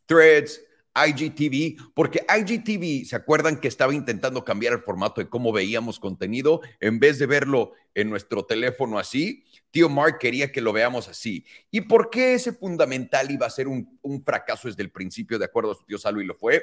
threads, 0.06 0.62
IGTV, 0.94 1.92
porque 1.94 2.24
IGTV, 2.28 3.06
¿se 3.06 3.16
acuerdan 3.16 3.58
que 3.58 3.68
estaba 3.68 3.94
intentando 3.94 4.44
cambiar 4.44 4.74
el 4.74 4.82
formato 4.82 5.20
de 5.20 5.28
cómo 5.28 5.52
veíamos 5.52 5.98
contenido? 5.98 6.60
En 6.80 6.98
vez 6.98 7.18
de 7.18 7.26
verlo 7.26 7.72
en 7.94 8.10
nuestro 8.10 8.44
teléfono 8.44 8.98
así, 8.98 9.44
tío 9.70 9.88
Mark 9.88 10.18
quería 10.18 10.52
que 10.52 10.60
lo 10.60 10.72
veamos 10.72 11.08
así. 11.08 11.46
¿Y 11.70 11.82
por 11.82 12.10
qué 12.10 12.34
ese 12.34 12.52
fundamental 12.52 13.30
iba 13.30 13.46
a 13.46 13.50
ser 13.50 13.68
un, 13.68 13.98
fracaso 14.24 14.68
desde 14.68 14.82
el 14.82 14.90
principio, 14.90 15.38
de 15.38 15.46
acuerdo 15.46 15.72
a 15.72 15.74
su 15.74 15.84
tío 15.84 15.98
Salvo, 15.98 16.20
y 16.20 16.26
lo 16.26 16.34
fue? 16.34 16.62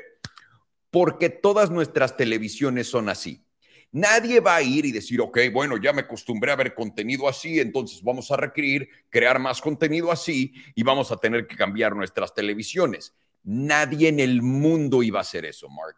Porque 0.91 1.29
todas 1.29 1.71
nuestras 1.71 2.15
televisiones 2.15 2.88
son 2.88 3.09
así. 3.09 3.43
Nadie 3.91 4.39
va 4.39 4.55
a 4.55 4.62
ir 4.62 4.86
y 4.86 4.91
decir, 4.91 5.19
ok, 5.19 5.39
bueno, 5.51 5.75
ya 5.77 5.91
me 5.91 6.01
acostumbré 6.01 6.51
a 6.51 6.55
ver 6.55 6.75
contenido 6.75 7.27
así, 7.27 7.59
entonces 7.59 8.03
vamos 8.03 8.29
a 8.29 8.38
requerir 8.38 8.88
crear 9.09 9.39
más 9.39 9.59
contenido 9.59 10.12
así 10.12 10.53
y 10.75 10.83
vamos 10.83 11.12
a 11.12 11.17
tener 11.17 11.48
que 11.48 11.55
cambiar 11.55 11.95
nuestras 11.95 12.31
televisiones. 12.36 13.15
Nadie 13.43 14.10
en 14.10 14.19
el 14.19 14.41
mundo 14.41 15.03
iba 15.03 15.19
a 15.19 15.22
hacer 15.22 15.46
eso, 15.46 15.69
Mark. 15.69 15.96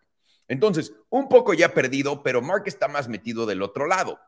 Entonces, 0.48 0.94
un 1.10 1.30
poco 1.30 1.54
ya 1.54 1.74
perdido, 1.74 2.24
pero 2.24 2.42
Mark 2.42 2.64
está 2.66 2.88
más 2.88 3.08
metido 3.08 3.46
del 3.46 3.62
otro 3.62 3.88
lado. 3.88 4.20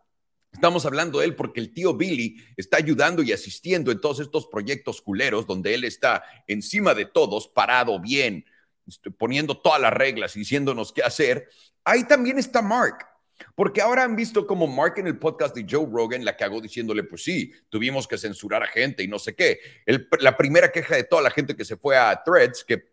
Estamos 0.54 0.86
hablando 0.86 1.20
de 1.20 1.26
él 1.26 1.36
porque 1.36 1.60
el 1.60 1.74
tío 1.74 1.96
Billy 1.96 2.38
está 2.56 2.78
ayudando 2.78 3.24
y 3.24 3.34
asistiendo 3.34 3.92
en 3.92 4.00
todos 4.00 4.20
estos 4.20 4.48
proyectos 4.48 5.02
culeros 5.02 5.48
donde 5.48 5.74
él 5.74 5.84
está 5.84 6.24
encima 6.48 6.94
de 6.94 7.06
todos, 7.06 7.48
parado 7.48 8.00
bien, 8.00 8.46
este, 8.88 9.10
poniendo 9.12 9.58
todas 9.58 9.82
las 9.82 9.92
reglas 9.92 10.36
y 10.36 10.40
diciéndonos 10.40 10.94
qué 10.94 11.02
hacer, 11.02 11.50
ahí 11.84 12.08
también 12.08 12.38
está 12.38 12.62
Mark. 12.62 13.08
Porque 13.56 13.82
ahora 13.82 14.04
han 14.04 14.16
visto 14.16 14.48
como 14.48 14.68
Mark 14.68 14.94
en 14.98 15.08
el 15.08 15.18
podcast 15.18 15.56
de 15.56 15.66
Joe 15.70 15.88
Rogan 15.92 16.24
la 16.24 16.38
cagó 16.38 16.62
diciéndole, 16.62 17.04
pues 17.04 17.24
sí, 17.24 17.52
tuvimos 17.68 18.08
que 18.08 18.18
censurar 18.18 18.64
a 18.64 18.68
gente 18.68 19.04
y 19.04 19.08
no 19.08 19.20
sé 19.20 19.36
qué. 19.36 19.60
la 20.20 20.38
primera 20.38 20.72
queja 20.72 20.96
de 20.96 21.04
toda 21.04 21.22
la 21.22 21.32
gente 21.32 21.56
que 21.56 21.66
se 21.66 21.76
fue 21.76 21.98
a 21.98 22.24
Threads, 22.24 22.64
que 22.64 22.93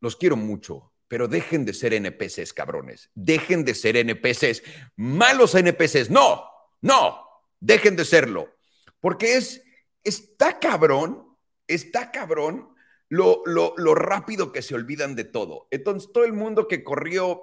los 0.00 0.16
quiero 0.16 0.36
mucho, 0.36 0.92
pero 1.08 1.28
dejen 1.28 1.64
de 1.64 1.74
ser 1.74 1.94
NPCs, 1.94 2.52
cabrones. 2.52 3.10
Dejen 3.14 3.64
de 3.64 3.74
ser 3.74 3.96
NPCs. 3.96 4.62
Malos 4.96 5.54
NPCs. 5.54 6.10
No, 6.10 6.44
no, 6.80 7.24
dejen 7.60 7.96
de 7.96 8.04
serlo. 8.04 8.54
Porque 9.00 9.36
es, 9.36 9.62
está 10.04 10.58
cabrón, 10.58 11.36
está 11.66 12.10
cabrón 12.10 12.68
lo, 13.08 13.42
lo, 13.46 13.74
lo 13.76 13.94
rápido 13.94 14.52
que 14.52 14.62
se 14.62 14.74
olvidan 14.74 15.14
de 15.16 15.24
todo. 15.24 15.66
Entonces, 15.70 16.10
todo 16.12 16.24
el 16.24 16.34
mundo 16.34 16.68
que 16.68 16.84
corrió 16.84 17.42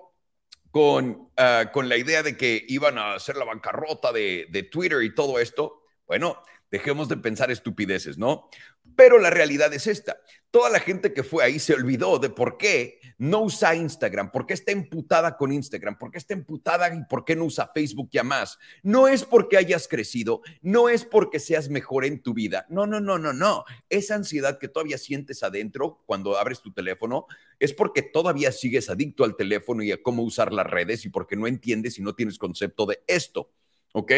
con, 0.72 1.32
ah, 1.38 1.72
con 1.74 1.90
la 1.90 1.98
idea 1.98 2.22
de 2.22 2.38
que 2.38 2.64
iban 2.68 2.98
a 2.98 3.16
hacer 3.16 3.38
la 3.38 3.46
bancarrota 3.46 4.12
de, 4.12 4.48
de 4.50 4.64
Twitter 4.64 5.02
y 5.04 5.16
todo 5.16 5.40
esto, 5.40 5.85
bueno, 6.08 6.38
dejemos 6.72 7.08
de 7.08 7.18
pensar 7.18 7.52
estupideces, 7.52 8.18
¿no? 8.18 8.50
Pero 8.96 9.18
la 9.18 9.30
realidad 9.30 9.74
es 9.74 9.88
esta. 9.88 10.18
Toda 10.52 10.70
la 10.70 10.80
gente 10.80 11.14
que 11.14 11.24
fue 11.24 11.44
ahí 11.44 11.60
se 11.60 11.74
olvidó 11.74 12.20
de 12.20 12.30
por 12.30 12.58
qué 12.58 13.00
no 13.18 13.42
usa 13.42 13.76
Instagram, 13.76 14.32
por 14.32 14.46
qué 14.46 14.54
está 14.54 14.72
emputada 14.72 15.38
con 15.38 15.52
Instagram, 15.52 15.98
por 15.98 16.12
qué 16.12 16.18
está 16.18 16.34
emputada 16.34 16.94
y 16.94 17.04
por 17.06 17.26
qué 17.26 17.36
no 17.36 17.46
usa 17.46 17.72
Facebook 17.74 18.10
ya 18.12 18.24
más. 18.24 18.58
No 18.84 19.08
es 19.08 19.24
porque 19.24 19.58
hayas 19.58 19.88
crecido, 19.88 20.42
no 20.62 20.90
es 20.90 21.06
porque 21.06 21.40
seas 21.40 21.70
mejor 21.70 22.06
en 22.06 22.22
tu 22.22 22.34
vida. 22.34 22.66
No, 22.70 22.86
no, 22.86 23.00
no, 23.00 23.18
no, 23.18 23.34
no. 23.34 23.66
Esa 23.90 24.16
ansiedad 24.16 24.60
que 24.60 24.68
todavía 24.68 24.98
sientes 24.98 25.44
adentro 25.44 26.04
cuando 26.06 26.38
abres 26.38 26.62
tu 26.62 26.74
teléfono 26.74 27.26
es 27.60 27.74
porque 27.74 28.02
todavía 28.02 28.52
sigues 28.52 28.90
adicto 28.90 29.24
al 29.24 29.36
teléfono 29.36 29.82
y 29.82 29.92
a 29.92 30.02
cómo 30.02 30.24
usar 30.24 30.54
las 30.54 30.68
redes 30.68 31.06
y 31.06 31.10
porque 31.10 31.36
no 31.36 31.48
entiendes 31.48 31.98
y 32.00 32.02
no 32.02 32.16
tienes 32.16 32.38
concepto 32.38 32.86
de 32.86 33.02
esto. 33.08 33.52
¿Ok? 33.94 34.12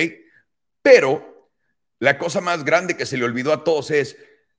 Pero 0.82 1.37
la 2.00 2.18
cosa 2.18 2.42
más 2.42 2.64
grande 2.64 2.98
que 2.98 3.06
se 3.06 3.18
le 3.18 3.26
olvidó 3.26 3.54
a 3.54 3.64
todos 3.64 3.92
es 3.92 4.18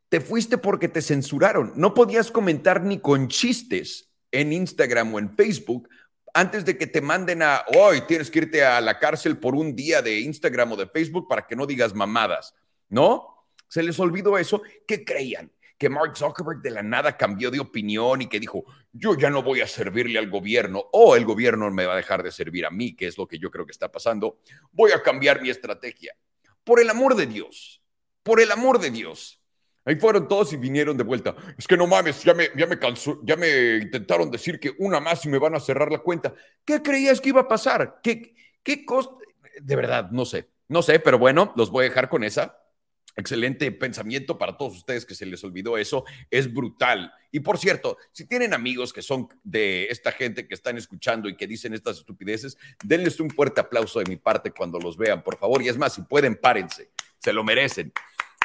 te 0.08 0.20
fuiste 0.20 0.58
porque 0.58 0.88
te 0.88 1.02
censuraron. 1.02 1.72
No 1.76 1.94
podías 1.94 2.30
comentar 2.30 2.82
ni 2.82 2.98
con 2.98 3.28
chistes 3.28 4.10
en 4.30 4.52
Instagram 4.52 5.14
o 5.14 5.18
en 5.18 5.34
Facebook 5.36 5.88
antes 6.34 6.64
de 6.64 6.76
que 6.76 6.86
te 6.86 7.00
manden 7.00 7.42
a 7.42 7.64
hoy 7.74 8.02
tienes 8.02 8.30
que 8.30 8.40
irte 8.40 8.64
a 8.64 8.80
la 8.80 8.98
cárcel 8.98 9.38
por 9.38 9.54
un 9.54 9.74
día 9.74 10.02
de 10.02 10.20
Instagram 10.20 10.72
o 10.72 10.76
de 10.76 10.86
Facebook 10.86 11.26
para 11.28 11.46
que 11.46 11.56
no 11.56 11.66
digas 11.66 11.94
mamadas, 11.94 12.54
¿no? 12.88 13.46
Se 13.68 13.82
les 13.82 13.98
olvidó 13.98 14.38
eso. 14.38 14.62
¿Qué 14.86 15.04
creían? 15.04 15.52
Que 15.76 15.88
Mark 15.88 16.16
Zuckerberg 16.16 16.60
de 16.60 16.70
la 16.70 16.82
nada 16.82 17.16
cambió 17.16 17.50
de 17.50 17.60
opinión 17.60 18.22
y 18.22 18.28
que 18.28 18.40
dijo, 18.40 18.64
yo 18.92 19.16
ya 19.16 19.30
no 19.30 19.42
voy 19.42 19.60
a 19.60 19.66
servirle 19.66 20.18
al 20.18 20.30
gobierno 20.30 20.84
o 20.92 21.16
el 21.16 21.24
gobierno 21.24 21.70
me 21.70 21.86
va 21.86 21.94
a 21.94 21.96
dejar 21.96 22.22
de 22.22 22.32
servir 22.32 22.66
a 22.66 22.70
mí, 22.70 22.96
que 22.96 23.06
es 23.06 23.18
lo 23.18 23.28
que 23.28 23.38
yo 23.38 23.50
creo 23.50 23.66
que 23.66 23.72
está 23.72 23.90
pasando. 23.90 24.40
Voy 24.72 24.92
a 24.92 25.02
cambiar 25.02 25.40
mi 25.40 25.50
estrategia. 25.50 26.14
Por 26.68 26.80
el 26.80 26.90
amor 26.90 27.16
de 27.16 27.26
Dios, 27.26 27.82
por 28.22 28.40
el 28.40 28.52
amor 28.52 28.78
de 28.78 28.90
Dios 28.90 29.38
Ahí 29.88 29.96
fueron 29.96 30.28
todos 30.28 30.52
y 30.52 30.58
vinieron 30.58 30.98
de 30.98 31.02
vuelta. 31.02 31.34
Es 31.56 31.66
que 31.66 31.74
no 31.74 31.86
mames, 31.86 32.22
ya 32.22 32.34
me, 32.34 32.50
ya 32.54 32.66
me 32.66 32.78
cansó, 32.78 33.20
ya 33.24 33.36
me 33.36 33.78
intentaron 33.78 34.30
decir 34.30 34.60
que 34.60 34.74
una 34.80 35.00
más 35.00 35.24
y 35.24 35.30
me 35.30 35.38
van 35.38 35.54
a 35.54 35.60
cerrar 35.60 35.90
la 35.90 36.00
cuenta. 36.00 36.34
¿Qué 36.62 36.82
creías 36.82 37.22
que 37.22 37.30
iba 37.30 37.40
a 37.40 37.48
pasar? 37.48 37.98
¿Qué, 38.02 38.34
qué 38.62 38.84
costo? 38.84 39.18
De 39.62 39.76
verdad, 39.76 40.10
no 40.10 40.26
sé, 40.26 40.50
no 40.68 40.82
sé, 40.82 41.00
pero 41.00 41.18
bueno, 41.18 41.54
los 41.56 41.70
voy 41.70 41.86
a 41.86 41.88
dejar 41.88 42.10
con 42.10 42.22
esa. 42.22 42.57
Excelente 43.18 43.72
pensamiento 43.72 44.38
para 44.38 44.56
todos 44.56 44.76
ustedes 44.76 45.04
que 45.04 45.16
se 45.16 45.26
les 45.26 45.42
olvidó 45.42 45.76
eso. 45.76 46.04
Es 46.30 46.54
brutal. 46.54 47.12
Y 47.32 47.40
por 47.40 47.58
cierto, 47.58 47.98
si 48.12 48.26
tienen 48.26 48.54
amigos 48.54 48.92
que 48.92 49.02
son 49.02 49.28
de 49.42 49.88
esta 49.90 50.12
gente 50.12 50.46
que 50.46 50.54
están 50.54 50.78
escuchando 50.78 51.28
y 51.28 51.36
que 51.36 51.48
dicen 51.48 51.74
estas 51.74 51.98
estupideces, 51.98 52.56
denles 52.84 53.18
un 53.18 53.28
fuerte 53.28 53.60
aplauso 53.60 53.98
de 53.98 54.04
mi 54.04 54.14
parte 54.14 54.52
cuando 54.52 54.78
los 54.78 54.96
vean, 54.96 55.24
por 55.24 55.36
favor. 55.36 55.60
Y 55.62 55.68
es 55.68 55.76
más, 55.76 55.94
si 55.94 56.02
pueden, 56.02 56.36
párense. 56.36 56.92
Se 57.18 57.32
lo 57.32 57.42
merecen 57.42 57.92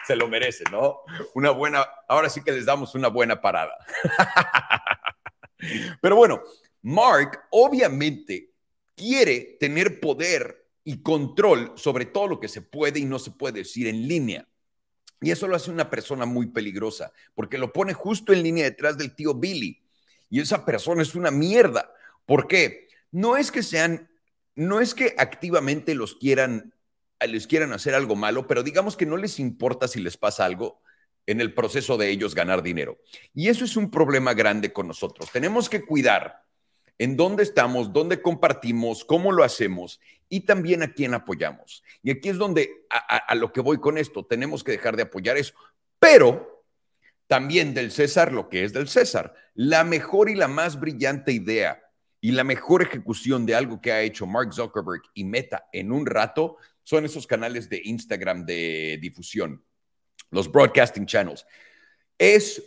se 0.05 0.15
lo 0.15 0.27
merece, 0.27 0.65
¿no? 0.69 0.99
Una 1.33 1.51
buena, 1.51 1.87
ahora 2.09 2.29
sí 2.29 2.43
que 2.43 2.51
les 2.51 2.65
damos 2.65 2.93
una 2.95 3.07
buena 3.07 3.39
parada. 3.39 3.73
Pero 6.01 6.15
bueno, 6.15 6.43
Mark 6.81 7.43
obviamente 7.51 8.51
quiere 8.95 9.57
tener 9.59 9.99
poder 9.99 10.67
y 10.83 11.01
control 11.01 11.71
sobre 11.75 12.05
todo 12.05 12.27
lo 12.27 12.39
que 12.39 12.49
se 12.49 12.61
puede 12.61 12.99
y 12.99 13.05
no 13.05 13.19
se 13.19 13.31
puede 13.31 13.59
decir 13.59 13.87
en 13.87 14.07
línea. 14.07 14.47
Y 15.23 15.31
eso 15.31 15.47
lo 15.47 15.55
hace 15.55 15.71
una 15.71 15.89
persona 15.89 16.25
muy 16.25 16.47
peligrosa, 16.47 17.11
porque 17.33 17.57
lo 17.57 17.73
pone 17.73 17.93
justo 17.93 18.33
en 18.33 18.43
línea 18.43 18.65
detrás 18.65 18.97
del 18.97 19.15
tío 19.15 19.33
Billy. 19.33 19.81
Y 20.29 20.41
esa 20.41 20.65
persona 20.65 21.01
es 21.01 21.15
una 21.15 21.31
mierda. 21.31 21.89
¿Por 22.25 22.47
qué? 22.47 22.87
No 23.11 23.37
es 23.37 23.51
que 23.51 23.63
sean, 23.63 24.09
no 24.55 24.81
es 24.81 24.93
que 24.93 25.15
activamente 25.17 25.95
los 25.95 26.15
quieran 26.15 26.73
les 27.27 27.47
quieran 27.47 27.73
hacer 27.73 27.95
algo 27.95 28.15
malo, 28.15 28.47
pero 28.47 28.63
digamos 28.63 28.97
que 28.97 29.05
no 29.05 29.17
les 29.17 29.39
importa 29.39 29.87
si 29.87 30.01
les 30.01 30.17
pasa 30.17 30.45
algo 30.45 30.81
en 31.25 31.39
el 31.39 31.53
proceso 31.53 31.97
de 31.97 32.09
ellos 32.09 32.35
ganar 32.35 32.63
dinero. 32.63 32.99
Y 33.33 33.47
eso 33.47 33.63
es 33.65 33.77
un 33.77 33.89
problema 33.89 34.33
grande 34.33 34.73
con 34.73 34.87
nosotros. 34.87 35.31
Tenemos 35.31 35.69
que 35.69 35.85
cuidar 35.85 36.43
en 36.97 37.17
dónde 37.17 37.43
estamos, 37.43 37.91
dónde 37.91 38.21
compartimos, 38.21 39.03
cómo 39.03 39.31
lo 39.31 39.43
hacemos 39.43 39.99
y 40.29 40.41
también 40.41 40.83
a 40.83 40.93
quién 40.93 41.13
apoyamos. 41.13 41.83
Y 42.01 42.11
aquí 42.11 42.29
es 42.29 42.37
donde 42.37 42.85
a, 42.89 43.35
lo 43.35 43.51
que 43.51 43.61
voy 43.61 43.79
con 43.79 43.97
esto, 43.97 44.25
tenemos 44.25 44.63
que 44.63 44.71
dejar 44.71 44.95
de 44.95 45.03
apoyar 45.03 45.37
eso. 45.37 45.53
Pero 45.99 46.65
también 47.27 47.73
del 47.73 47.91
César 47.91 48.31
lo 48.31 48.49
que 48.49 48.63
es 48.63 48.73
del 48.73 48.87
César. 48.87 49.33
La 49.53 49.83
mejor 49.83 50.29
y 50.29 50.35
la 50.35 50.47
más 50.47 50.79
brillante 50.79 51.31
idea 51.31 51.81
y 52.19 52.31
la 52.31 52.43
mejor 52.43 52.81
ejecución 52.81 53.45
de 53.45 53.55
algo 53.55 53.81
que 53.81 53.91
ha 53.91 54.01
hecho 54.01 54.25
Mark 54.25 54.53
Zuckerberg 54.53 55.01
y 55.13 55.23
Meta 55.23 55.67
en 55.73 55.91
un 55.91 56.05
rato 56.05 56.57
son 56.83 57.05
esos 57.05 57.27
canales 57.27 57.69
de 57.69 57.81
Instagram 57.83 58.45
de 58.45 58.97
difusión, 59.01 59.63
los 60.31 60.51
broadcasting 60.51 61.05
channels. 61.05 61.45
Es 62.17 62.63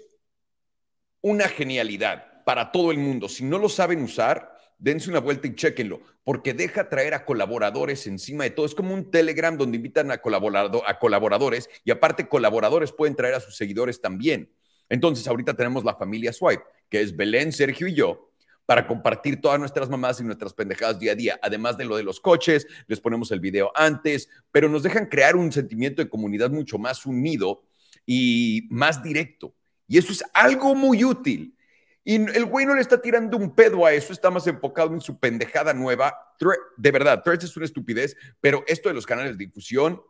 una 1.20 1.48
genialidad 1.48 2.35
para 2.46 2.70
todo 2.70 2.92
el 2.92 2.98
mundo. 2.98 3.28
Si 3.28 3.42
no 3.42 3.58
lo 3.58 3.68
saben 3.68 4.00
usar, 4.04 4.56
dense 4.78 5.10
una 5.10 5.18
vuelta 5.18 5.48
y 5.48 5.56
chequenlo, 5.56 6.00
porque 6.22 6.54
deja 6.54 6.88
traer 6.88 7.12
a 7.12 7.24
colaboradores 7.24 8.06
encima 8.06 8.44
de 8.44 8.50
todo. 8.50 8.64
Es 8.64 8.74
como 8.76 8.94
un 8.94 9.10
Telegram 9.10 9.58
donde 9.58 9.78
invitan 9.78 10.12
a, 10.12 10.14
a 10.14 10.98
colaboradores 11.00 11.68
y 11.84 11.90
aparte 11.90 12.28
colaboradores 12.28 12.92
pueden 12.92 13.16
traer 13.16 13.34
a 13.34 13.40
sus 13.40 13.56
seguidores 13.56 14.00
también. 14.00 14.48
Entonces, 14.88 15.26
ahorita 15.26 15.54
tenemos 15.54 15.82
la 15.82 15.96
familia 15.96 16.32
Swipe, 16.32 16.62
que 16.88 17.00
es 17.00 17.16
Belén, 17.16 17.50
Sergio 17.50 17.88
y 17.88 17.94
yo, 17.94 18.30
para 18.64 18.86
compartir 18.86 19.40
todas 19.40 19.58
nuestras 19.58 19.88
mamás 19.88 20.20
y 20.20 20.22
nuestras 20.22 20.54
pendejadas 20.54 21.00
día 21.00 21.12
a 21.12 21.16
día. 21.16 21.40
Además 21.42 21.76
de 21.76 21.84
lo 21.84 21.96
de 21.96 22.04
los 22.04 22.20
coches, 22.20 22.68
les 22.86 23.00
ponemos 23.00 23.32
el 23.32 23.40
video 23.40 23.72
antes, 23.74 24.28
pero 24.52 24.68
nos 24.68 24.84
dejan 24.84 25.06
crear 25.06 25.34
un 25.34 25.50
sentimiento 25.50 26.00
de 26.00 26.08
comunidad 26.08 26.50
mucho 26.50 26.78
más 26.78 27.06
unido 27.06 27.64
y 28.06 28.68
más 28.70 29.02
directo. 29.02 29.52
Y 29.88 29.98
eso 29.98 30.12
es 30.12 30.22
algo 30.32 30.76
muy 30.76 31.02
útil. 31.02 31.55
Y 32.08 32.14
el 32.14 32.44
güey 32.44 32.64
no 32.66 32.76
le 32.76 32.82
está 32.82 33.02
tirando 33.02 33.36
un 33.36 33.52
pedo 33.52 33.84
a 33.84 33.92
eso, 33.92 34.12
está 34.12 34.30
más 34.30 34.46
enfocado 34.46 34.94
en 34.94 35.00
su 35.00 35.18
pendejada 35.18 35.74
nueva. 35.74 36.16
De 36.76 36.92
verdad, 36.92 37.20
Threads 37.24 37.42
es 37.42 37.56
una 37.56 37.66
estupidez, 37.66 38.16
pero 38.40 38.62
esto 38.68 38.88
de 38.88 38.94
los 38.94 39.04
canales 39.04 39.36
de 39.36 39.44
difusión, 39.44 40.00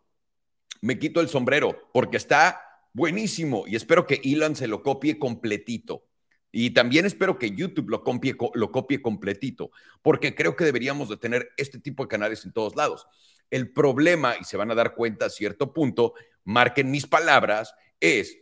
me 0.83 0.99
quito 0.99 1.23
el 1.23 1.31
sombrero 1.31 1.89
porque 1.95 2.19
está 2.19 2.61
buenísimo 2.93 3.65
y 3.67 3.77
espero 3.77 4.07
que 4.07 4.21
Elon 4.23 4.55
se 4.55 4.69
lo 4.69 4.83
copie 4.83 5.19
completito. 5.19 6.05
Y 6.53 6.73
también 6.73 7.07
espero 7.07 7.39
que 7.39 7.53
YouTube 7.53 7.89
lo 7.89 8.05
copie, 8.05 8.37
lo 8.53 8.71
copie 8.71 9.01
completito, 9.01 9.71
porque 10.03 10.35
creo 10.35 10.55
que 10.55 10.65
deberíamos 10.65 11.09
de 11.09 11.17
tener 11.17 11.49
este 11.57 11.79
tipo 11.79 12.03
de 12.03 12.09
canales 12.09 12.45
en 12.45 12.53
todos 12.53 12.77
lados. 12.77 13.07
El 13.51 13.73
problema, 13.73 14.35
y 14.39 14.45
se 14.45 14.59
van 14.59 14.71
a 14.71 14.75
dar 14.75 14.95
cuenta 14.95 15.27
a 15.27 15.31
cierto 15.31 15.73
punto, 15.73 16.13
marquen 16.45 16.91
mis 16.91 17.07
palabras, 17.07 17.75
es 18.01 18.37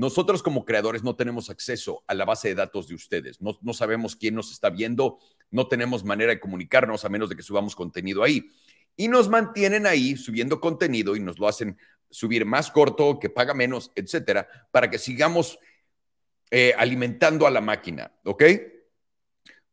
nosotros 0.00 0.42
como 0.42 0.64
creadores 0.64 1.04
no 1.04 1.14
tenemos 1.14 1.50
acceso 1.50 2.02
a 2.06 2.14
la 2.14 2.24
base 2.24 2.48
de 2.48 2.54
datos 2.54 2.88
de 2.88 2.94
ustedes. 2.94 3.38
No, 3.42 3.74
sabemos 3.74 4.16
quién 4.16 4.34
nos 4.34 4.50
está 4.50 4.70
viendo, 4.70 5.18
no 5.50 5.68
tenemos 5.68 6.04
manera 6.04 6.32
de 6.32 6.40
comunicarnos 6.40 7.04
a 7.04 7.10
menos 7.10 7.28
de 7.28 7.36
que 7.36 7.42
subamos 7.42 7.76
contenido 7.76 8.22
ahí. 8.22 8.50
Y 8.96 9.08
nos 9.08 9.28
mantienen 9.28 9.86
ahí 9.86 10.16
subiendo 10.16 10.58
contenido 10.58 11.16
y 11.16 11.20
nos 11.20 11.38
lo 11.38 11.48
hacen 11.48 11.76
subir 12.08 12.46
más 12.46 12.70
corto, 12.70 13.18
que 13.18 13.28
paga 13.28 13.52
menos, 13.52 13.92
etcétera, 13.94 14.48
para 14.70 14.88
que 14.88 14.98
sigamos 14.98 15.58
eh, 16.50 16.72
alimentando 16.78 17.46
a 17.46 17.50
la 17.50 17.60
máquina, 17.60 18.10
¿ok? 18.24 18.44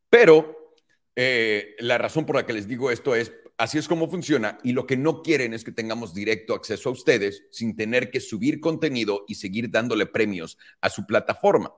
Pero 0.09 0.75
eh, 1.15 1.73
la 1.79 1.97
razón 1.97 2.25
por 2.25 2.35
la 2.35 2.45
que 2.45 2.51
les 2.51 2.67
digo 2.67 2.91
esto 2.91 3.15
es, 3.15 3.31
así 3.57 3.77
es 3.77 3.87
como 3.87 4.09
funciona 4.09 4.57
y 4.63 4.71
lo 4.71 4.85
que 4.85 4.97
no 4.97 5.21
quieren 5.21 5.53
es 5.53 5.63
que 5.63 5.71
tengamos 5.71 6.13
directo 6.13 6.53
acceso 6.53 6.89
a 6.89 6.91
ustedes 6.93 7.43
sin 7.51 7.75
tener 7.75 8.11
que 8.11 8.19
subir 8.19 8.59
contenido 8.59 9.25
y 9.27 9.35
seguir 9.35 9.69
dándole 9.69 10.05
premios 10.05 10.57
a 10.81 10.89
su 10.89 11.05
plataforma. 11.05 11.73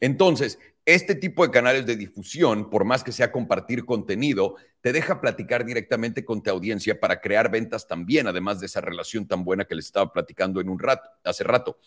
Entonces, 0.00 0.58
este 0.84 1.14
tipo 1.14 1.44
de 1.44 1.52
canales 1.52 1.84
de 1.86 1.96
difusión, 1.96 2.70
por 2.70 2.84
más 2.84 3.04
que 3.04 3.12
sea 3.12 3.32
compartir 3.32 3.84
contenido, 3.84 4.56
te 4.80 4.92
deja 4.92 5.20
platicar 5.20 5.64
directamente 5.64 6.24
con 6.24 6.42
tu 6.42 6.50
audiencia 6.50 6.98
para 6.98 7.20
crear 7.20 7.50
ventas 7.50 7.86
también, 7.86 8.26
además 8.26 8.60
de 8.60 8.66
esa 8.66 8.80
relación 8.80 9.26
tan 9.26 9.44
buena 9.44 9.64
que 9.64 9.74
les 9.74 9.86
estaba 9.86 10.12
platicando 10.12 10.60
en 10.60 10.68
un 10.68 10.78
rato, 10.78 11.10
hace 11.24 11.44
rato. 11.44 11.78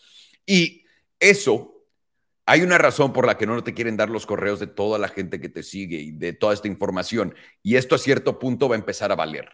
Y 0.46 0.84
eso 1.18 1.81
Hay 2.44 2.62
una 2.62 2.76
razón 2.76 3.12
por 3.12 3.26
la 3.26 3.38
que 3.38 3.46
no 3.46 3.62
te 3.62 3.74
quieren 3.74 3.96
dar 3.96 4.10
los 4.10 4.26
correos 4.26 4.58
de 4.58 4.66
toda 4.66 4.98
la 4.98 5.08
gente 5.08 5.40
que 5.40 5.48
te 5.48 5.62
sigue 5.62 5.98
y 5.98 6.10
de 6.10 6.32
toda 6.32 6.54
esta 6.54 6.68
información. 6.68 7.34
Y 7.62 7.76
esto 7.76 7.94
a 7.94 7.98
cierto 7.98 8.38
punto 8.38 8.68
va 8.68 8.74
a 8.74 8.78
empezar 8.78 9.12
a 9.12 9.16
valer 9.16 9.48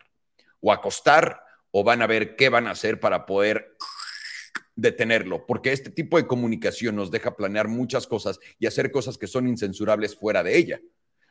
o 0.61 0.73
a 0.73 0.80
costar 0.80 1.42
o 1.71 1.85
van 1.85 2.00
a 2.00 2.07
ver 2.07 2.35
qué 2.37 2.49
van 2.49 2.66
a 2.66 2.71
hacer 2.71 2.99
para 2.99 3.26
poder 3.26 3.76
detenerlo, 4.75 5.45
porque 5.45 5.73
este 5.73 5.90
tipo 5.90 6.16
de 6.16 6.26
comunicación 6.26 6.95
nos 6.95 7.11
deja 7.11 7.37
planear 7.37 7.66
muchas 7.66 8.07
cosas 8.07 8.38
y 8.61 8.66
hacer 8.66 8.92
cosas 8.92 9.18
que 9.18 9.26
son 9.26 9.49
incensurables 9.49 10.16
fuera 10.16 10.42
de 10.45 10.57
ella. 10.57 10.80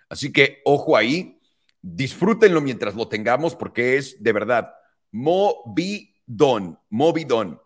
Así 0.10 0.34
que 0.34 0.62
ojo 0.66 0.98
ahí, 0.98 1.40
disfrútenlo 1.82 2.60
mientras 2.60 2.94
lo 2.94 3.08
tengamos 3.08 3.56
porque 3.56 3.96
es 3.96 4.22
de 4.22 4.34
verdad 4.34 4.74
movidón, 5.12 6.78
movidón. 6.90 7.62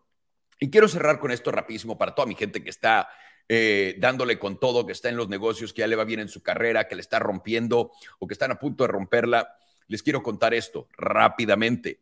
Y 0.60 0.70
quiero 0.70 0.88
cerrar 0.88 1.20
con 1.20 1.32
esto 1.32 1.52
rapidísimo 1.52 1.98
para 1.98 2.14
toda 2.14 2.28
mi 2.28 2.36
gente 2.36 2.64
que 2.64 2.70
está 2.70 3.10
eh, 3.54 3.96
dándole 3.98 4.40
con 4.40 4.62
todo, 4.62 4.86
que 4.86 4.94
está 4.94 5.10
en 5.10 5.18
los 5.18 5.28
negocios, 5.28 5.74
que 5.74 5.82
ya 5.82 5.88
le 5.88 5.98
va 5.98 6.06
bien 6.06 6.22
en 6.22 6.30
su 6.30 6.42
carrera, 6.42 6.88
que 6.88 6.96
le 6.96 7.02
está 7.02 7.20
rompiendo 7.20 7.92
o 8.18 8.26
que 8.26 8.34
están 8.34 8.50
a 8.50 8.58
punto 8.58 8.86
de 8.86 8.88
romperla. 8.88 9.58
Les 9.88 10.02
quiero 10.02 10.24
contar 10.24 10.54
esto 10.54 10.88
rápidamente. 10.96 12.00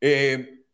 Eh, 0.00 0.64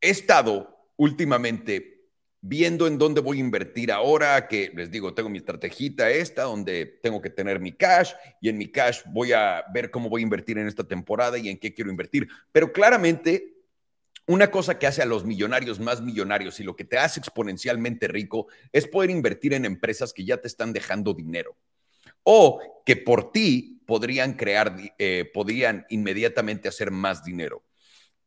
he 0.00 0.10
estado 0.10 0.78
últimamente 0.94 2.06
viendo 2.40 2.86
en 2.86 2.98
dónde 2.98 3.20
voy 3.20 3.38
a 3.38 3.40
invertir 3.40 3.90
ahora, 3.90 4.46
que 4.46 4.70
les 4.76 4.92
digo, 4.92 5.12
tengo 5.12 5.28
mi 5.28 5.38
estrategia 5.38 6.10
esta, 6.10 6.42
donde 6.42 6.86
tengo 7.02 7.20
que 7.20 7.30
tener 7.30 7.58
mi 7.58 7.72
cash 7.72 8.12
y 8.40 8.48
en 8.48 8.58
mi 8.58 8.70
cash 8.70 9.00
voy 9.06 9.32
a 9.32 9.64
ver 9.74 9.90
cómo 9.90 10.08
voy 10.08 10.22
a 10.22 10.22
invertir 10.22 10.58
en 10.58 10.68
esta 10.68 10.84
temporada 10.84 11.36
y 11.36 11.48
en 11.48 11.58
qué 11.58 11.74
quiero 11.74 11.90
invertir. 11.90 12.28
Pero 12.52 12.72
claramente, 12.72 13.51
una 14.32 14.50
cosa 14.50 14.78
que 14.78 14.86
hace 14.86 15.02
a 15.02 15.06
los 15.06 15.26
millonarios 15.26 15.78
más 15.78 16.00
millonarios 16.00 16.58
y 16.58 16.64
lo 16.64 16.74
que 16.74 16.84
te 16.84 16.96
hace 16.96 17.20
exponencialmente 17.20 18.08
rico 18.08 18.46
es 18.72 18.88
poder 18.88 19.10
invertir 19.10 19.52
en 19.52 19.66
empresas 19.66 20.14
que 20.14 20.24
ya 20.24 20.38
te 20.38 20.48
están 20.48 20.72
dejando 20.72 21.12
dinero 21.12 21.54
o 22.22 22.82
que 22.86 22.96
por 22.96 23.30
ti 23.30 23.82
podrían 23.86 24.32
crear, 24.32 24.74
eh, 24.98 25.30
podrían 25.34 25.84
inmediatamente 25.90 26.66
hacer 26.66 26.90
más 26.90 27.22
dinero. 27.22 27.62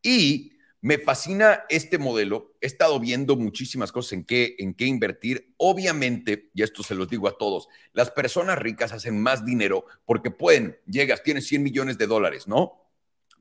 Y 0.00 0.52
me 0.80 0.98
fascina 0.98 1.64
este 1.68 1.98
modelo. 1.98 2.54
He 2.60 2.66
estado 2.66 3.00
viendo 3.00 3.34
muchísimas 3.34 3.90
cosas 3.90 4.12
en 4.12 4.24
qué, 4.24 4.54
en 4.58 4.74
qué 4.74 4.84
invertir. 4.84 5.54
Obviamente, 5.56 6.50
y 6.54 6.62
esto 6.62 6.84
se 6.84 6.94
los 6.94 7.08
digo 7.08 7.26
a 7.26 7.36
todos, 7.36 7.66
las 7.92 8.12
personas 8.12 8.60
ricas 8.60 8.92
hacen 8.92 9.20
más 9.20 9.44
dinero 9.44 9.86
porque 10.04 10.30
pueden, 10.30 10.78
llegas, 10.86 11.24
tienes 11.24 11.48
100 11.48 11.64
millones 11.64 11.98
de 11.98 12.06
dólares, 12.06 12.46
¿no? 12.46 12.80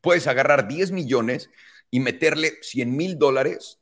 Puedes 0.02 0.26
agarrar 0.26 0.68
10 0.68 0.92
millones 0.92 1.52
y 1.96 2.02
meterle 2.02 2.58
100 2.62 2.94
mil 2.94 3.18
dólares 3.18 3.80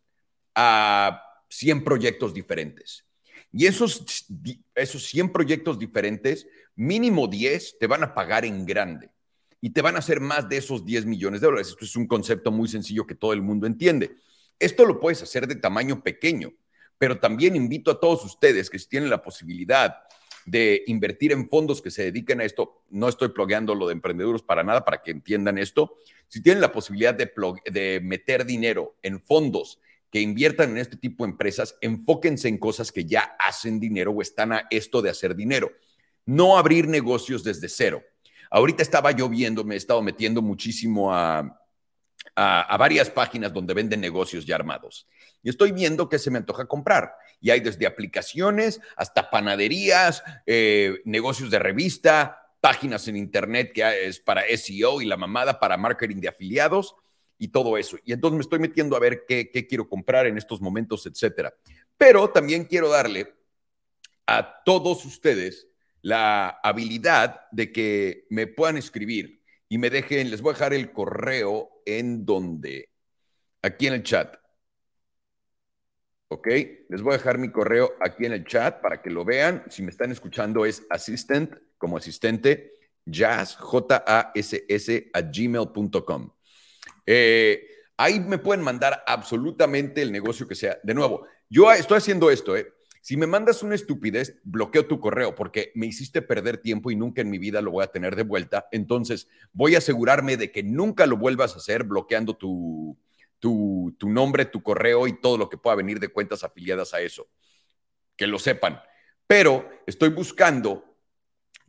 a 0.54 1.20
100 1.50 1.84
proyectos 1.84 2.32
diferentes. 2.32 3.08
Y 3.52 3.66
esos, 3.66 4.06
esos 4.76 5.04
100 5.08 5.32
proyectos 5.32 5.80
diferentes, 5.80 6.46
mínimo 6.76 7.28
10 7.28 7.80
te 7.80 7.88
van 7.88 8.04
a 8.04 8.14
pagar 8.14 8.46
en 8.46 8.68
grande 8.68 9.10
y 9.62 9.72
te 9.72 9.82
van 9.82 9.96
a 9.96 10.00
hacer 10.00 10.20
más 10.20 10.48
de 10.48 10.58
esos 10.58 10.86
10 10.86 11.08
millones 11.08 11.42
de 11.42 11.48
dólares. 11.48 11.70
Esto 11.70 11.86
es 11.86 11.96
un 11.96 12.06
concepto 12.06 12.52
muy 12.52 12.68
sencillo 12.68 13.08
que 13.08 13.16
todo 13.16 13.34
el 13.34 13.42
mundo 13.42 13.66
entiende. 13.66 14.16
Esto 14.60 14.86
lo 14.86 15.00
puedes 15.00 15.24
hacer 15.24 15.48
de 15.48 15.56
tamaño 15.56 16.04
pequeño, 16.04 16.54
pero 17.00 17.20
también 17.20 17.56
invito 17.56 17.90
a 17.90 18.00
todos 18.00 18.24
ustedes 18.26 18.70
que 18.70 18.78
si 18.78 18.90
tienen 18.90 19.10
la 19.10 19.24
posibilidad 19.24 19.96
de 20.46 20.84
invertir 20.88 21.32
en 21.32 21.50
fondos 21.50 21.82
que 21.82 21.92
se 21.92 22.04
dediquen 22.04 22.42
a 22.42 22.44
esto, 22.44 22.84
no 22.90 23.08
estoy 23.08 23.30
plugueando 23.30 23.76
lo 23.76 23.88
de 23.88 23.94
emprendedores 23.94 24.42
para 24.42 24.64
nada, 24.64 24.84
para 24.84 25.02
que 25.02 25.12
entiendan 25.12 25.58
esto, 25.58 25.98
si 26.28 26.42
tienen 26.42 26.62
la 26.62 26.72
posibilidad 26.72 27.14
de, 27.14 28.00
meter 28.04 28.46
dinero 28.46 28.96
en 29.02 29.22
fondos 29.22 29.80
que 30.10 30.20
inviertan 30.20 30.72
en 30.72 30.78
este 30.78 30.98
tipo 30.98 31.24
de 31.24 31.32
empresas, 31.32 31.78
enfóquense 31.82 32.48
en 32.48 32.58
cosas 32.58 32.92
que 32.92 33.06
ya 33.06 33.36
hacen 33.40 33.80
dinero 33.80 34.12
o 34.12 34.22
están 34.22 34.52
a 34.54 34.68
esto 34.70 35.02
de 35.02 35.10
hacer 35.10 35.36
dinero. 35.36 35.72
No 36.26 36.58
abrir 36.58 36.88
negocios 36.88 37.44
desde 37.44 37.70
cero. 37.70 38.04
Ahorita 38.50 38.84
estaba 38.84 39.12
yo 39.12 39.28
viendo, 39.28 39.64
me 39.64 39.76
he 39.76 39.78
estado 39.78 40.02
metiendo 40.02 40.42
muchísimo 40.42 41.14
a, 41.14 41.60
a, 42.36 42.78
varias 42.78 43.10
páginas 43.10 43.54
donde 43.54 43.74
venden 43.74 44.02
negocios 44.02 44.46
ya 44.46 44.56
armados. 44.56 45.08
Y 45.42 45.50
estoy 45.50 45.72
viendo 45.72 46.10
que 46.10 46.20
se 46.20 46.32
me 46.32 46.38
antoja 46.38 46.66
comprar. 46.66 47.14
Y 47.44 47.52
hay 47.52 47.60
desde 47.60 47.86
aplicaciones 47.86 48.80
hasta 48.96 49.30
panaderías, 49.30 50.24
eh, 50.46 51.02
negocios 51.04 51.52
de 51.52 51.60
revista, 51.60 52.50
páginas 52.62 53.10
en 53.10 53.18
internet 53.18 53.74
que 53.74 54.08
es 54.08 54.22
para 54.22 54.48
SEO 54.48 55.02
y 55.02 55.06
la 55.06 55.18
mamada 55.18 55.60
para 55.60 55.76
marketing 55.76 56.22
de 56.22 56.30
afiliados 56.30 56.96
y 57.38 57.50
todo 57.50 57.78
eso. 57.78 57.98
Y 58.06 58.14
entonces 58.14 58.38
me 58.38 58.42
estoy 58.44 58.60
metiendo 58.60 58.96
a 58.96 59.02
ver 59.02 59.26
qué, 59.28 59.52
qué 59.52 59.68
quiero 59.68 59.90
comprar 59.90 60.26
en 60.26 60.38
estos 60.38 60.62
momentos, 60.62 61.06
etcétera. 61.06 61.54
Pero 61.98 62.30
también 62.30 62.64
quiero 62.64 62.88
darle 62.88 63.34
a 64.26 64.64
todos 64.64 65.04
ustedes 65.04 65.68
la 66.02 66.48
habilidad 66.64 67.42
de 67.52 67.74
que 67.74 68.26
me 68.30 68.48
puedan 68.48 68.78
escribir 68.78 69.42
y 69.68 69.78
me 69.78 69.90
dejen, 69.90 70.32
les 70.32 70.42
voy 70.42 70.52
a 70.52 70.54
dejar 70.54 70.74
el 70.74 70.94
correo 70.94 71.82
en 71.86 72.26
donde, 72.26 72.90
aquí 73.62 73.88
en 73.88 73.96
el 73.96 74.04
chat. 74.04 74.38
¿Ok? 76.34 76.48
Les 76.90 77.04
voy 77.04 77.14
a 77.14 77.18
dejar 77.18 77.38
mi 77.38 77.52
correo 77.52 77.94
aquí 78.02 78.26
en 78.26 78.34
el 78.34 78.44
chat 78.44 78.82
para 78.82 79.04
que 79.04 79.12
lo 79.12 79.24
vean. 79.24 79.64
Si 79.70 79.84
me 79.84 79.92
están 79.92 80.12
escuchando 80.12 80.66
es 80.66 80.84
assistant, 80.90 81.54
como 81.78 81.98
asistente, 81.98 82.74
jazz, 83.06 83.56
J-A-S-S, 83.56 85.12
a 85.14 85.22
gmail.com. 85.22 86.32
Eh, 87.06 87.68
ahí 87.98 88.20
me 88.20 88.40
pueden 88.40 88.64
mandar 88.64 89.04
absolutamente 89.06 90.02
el 90.02 90.12
negocio 90.12 90.48
que 90.48 90.56
sea. 90.56 90.80
De 90.82 90.96
nuevo, 90.96 91.28
yo 91.50 91.72
estoy 91.72 92.00
haciendo 92.00 92.32
esto, 92.32 92.58
¿eh? 92.58 92.68
Si 93.02 93.16
me 93.16 93.28
mandas 93.28 93.62
una 93.62 93.76
estupidez, 93.76 94.40
bloqueo 94.44 94.88
tu 94.88 95.00
correo 95.00 95.36
porque 95.36 95.72
me 95.76 95.86
hiciste 95.86 96.24
perder 96.24 96.58
tiempo 96.58 96.90
y 96.90 96.96
nunca 96.96 97.22
en 97.22 97.30
mi 97.30 97.38
vida 97.38 97.62
lo 97.62 97.70
voy 97.70 97.84
a 97.84 97.92
tener 97.92 98.16
de 98.16 98.24
vuelta. 98.24 98.70
Entonces, 98.72 99.28
voy 99.52 99.76
a 99.76 99.80
asegurarme 99.80 100.36
de 100.36 100.52
que 100.52 100.64
nunca 100.64 101.06
lo 101.06 101.18
vuelvas 101.18 101.54
a 101.54 101.58
hacer 101.58 101.84
bloqueando 101.84 102.36
tu, 102.38 102.98
tu, 103.44 103.94
tu 104.00 104.10
nombre, 104.10 104.46
tu 104.46 104.64
correo 104.64 105.06
y 105.06 105.20
todo 105.20 105.38
lo 105.38 105.50
que 105.50 105.58
pueda 105.58 105.76
venir 105.76 106.00
de 106.00 106.08
cuentas 106.08 106.46
afiliadas 106.46 106.94
a 106.94 107.02
eso. 107.02 107.28
Que 108.16 108.26
lo 108.26 108.40
sepan. 108.40 108.80
Pero 109.28 109.70
estoy 109.86 110.08
buscando 110.08 110.96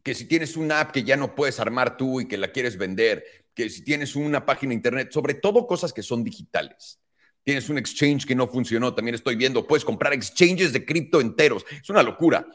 que 0.04 0.14
si 0.14 0.28
tienes 0.28 0.56
una 0.56 0.78
app 0.78 0.92
que 0.92 1.02
ya 1.02 1.16
no 1.16 1.34
puedes 1.34 1.58
armar 1.58 1.96
tú 1.96 2.20
y 2.20 2.28
que 2.28 2.38
la 2.38 2.52
quieres 2.52 2.78
vender, 2.78 3.24
que 3.54 3.68
si 3.70 3.82
tienes 3.82 4.14
una 4.14 4.46
página 4.46 4.72
internet, 4.72 5.10
sobre 5.10 5.34
todo 5.34 5.66
cosas 5.66 5.92
que 5.92 6.04
son 6.04 6.22
digitales 6.22 7.00
Tienes 7.42 7.68
un 7.68 7.76
exchange 7.76 8.24
que 8.24 8.37
no 8.37 8.46
funcionó, 8.46 8.94
también 8.94 9.16
estoy 9.16 9.34
viendo, 9.34 9.66
puedes 9.66 9.84
comprar 9.84 10.14
exchanges 10.14 10.72
de 10.72 10.87
cripto 10.87 11.20
enteros. 11.20 11.66
Es 11.82 11.90
una 11.90 12.04
locura. 12.04 12.46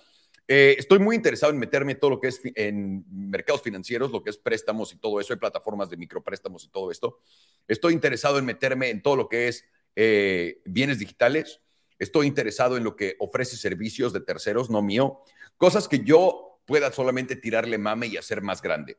Eh, 0.51 0.77
estoy 0.79 0.97
muy 0.97 1.15
interesado 1.15 1.53
en 1.53 1.59
meterme 1.59 1.91
en 1.91 1.99
todo 1.99 2.09
lo 2.09 2.19
que 2.19 2.29
es 2.29 2.41
en 2.55 3.05
mercados 3.11 3.61
financieros, 3.61 4.09
lo 4.09 4.23
que 4.23 4.31
es 4.31 4.37
préstamos 4.37 4.91
y 4.91 4.97
todo 4.97 5.19
eso. 5.19 5.31
Hay 5.31 5.37
plataformas 5.37 5.91
de 5.91 5.97
micropréstamos 5.97 6.63
y 6.63 6.69
todo 6.69 6.89
esto. 6.89 7.19
Estoy 7.67 7.93
interesado 7.93 8.39
en 8.39 8.45
meterme 8.45 8.89
en 8.89 9.03
todo 9.03 9.15
lo 9.15 9.29
que 9.29 9.47
es 9.47 9.63
eh, 9.95 10.59
bienes 10.65 10.97
digitales. 10.97 11.61
Estoy 11.99 12.25
interesado 12.25 12.77
en 12.77 12.83
lo 12.83 12.95
que 12.95 13.15
ofrece 13.19 13.57
servicios 13.57 14.11
de 14.11 14.21
terceros, 14.21 14.71
no 14.71 14.81
mío. 14.81 15.21
Cosas 15.55 15.87
que 15.87 15.99
yo 15.99 16.59
pueda 16.65 16.91
solamente 16.91 17.35
tirarle 17.35 17.77
mame 17.77 18.07
y 18.07 18.17
hacer 18.17 18.41
más 18.41 18.59
grande. 18.59 18.97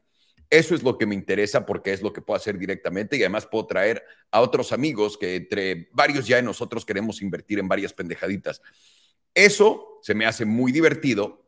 Eso 0.50 0.76
es 0.76 0.84
lo 0.84 0.98
que 0.98 1.06
me 1.06 1.16
interesa 1.16 1.66
porque 1.66 1.92
es 1.92 2.00
lo 2.00 2.12
que 2.12 2.22
puedo 2.22 2.36
hacer 2.36 2.58
directamente 2.58 3.16
y 3.16 3.22
además 3.22 3.46
puedo 3.46 3.66
traer 3.66 4.04
a 4.30 4.40
otros 4.40 4.70
amigos 4.70 5.18
que 5.18 5.34
entre 5.34 5.88
varios 5.92 6.28
ya 6.28 6.36
de 6.36 6.42
nosotros 6.42 6.84
queremos 6.84 7.22
invertir 7.22 7.58
en 7.58 7.66
varias 7.66 7.92
pendejaditas. 7.92 8.62
Eso 9.34 9.98
se 10.02 10.14
me 10.14 10.26
hace 10.26 10.44
muy 10.44 10.72
divertido. 10.72 11.39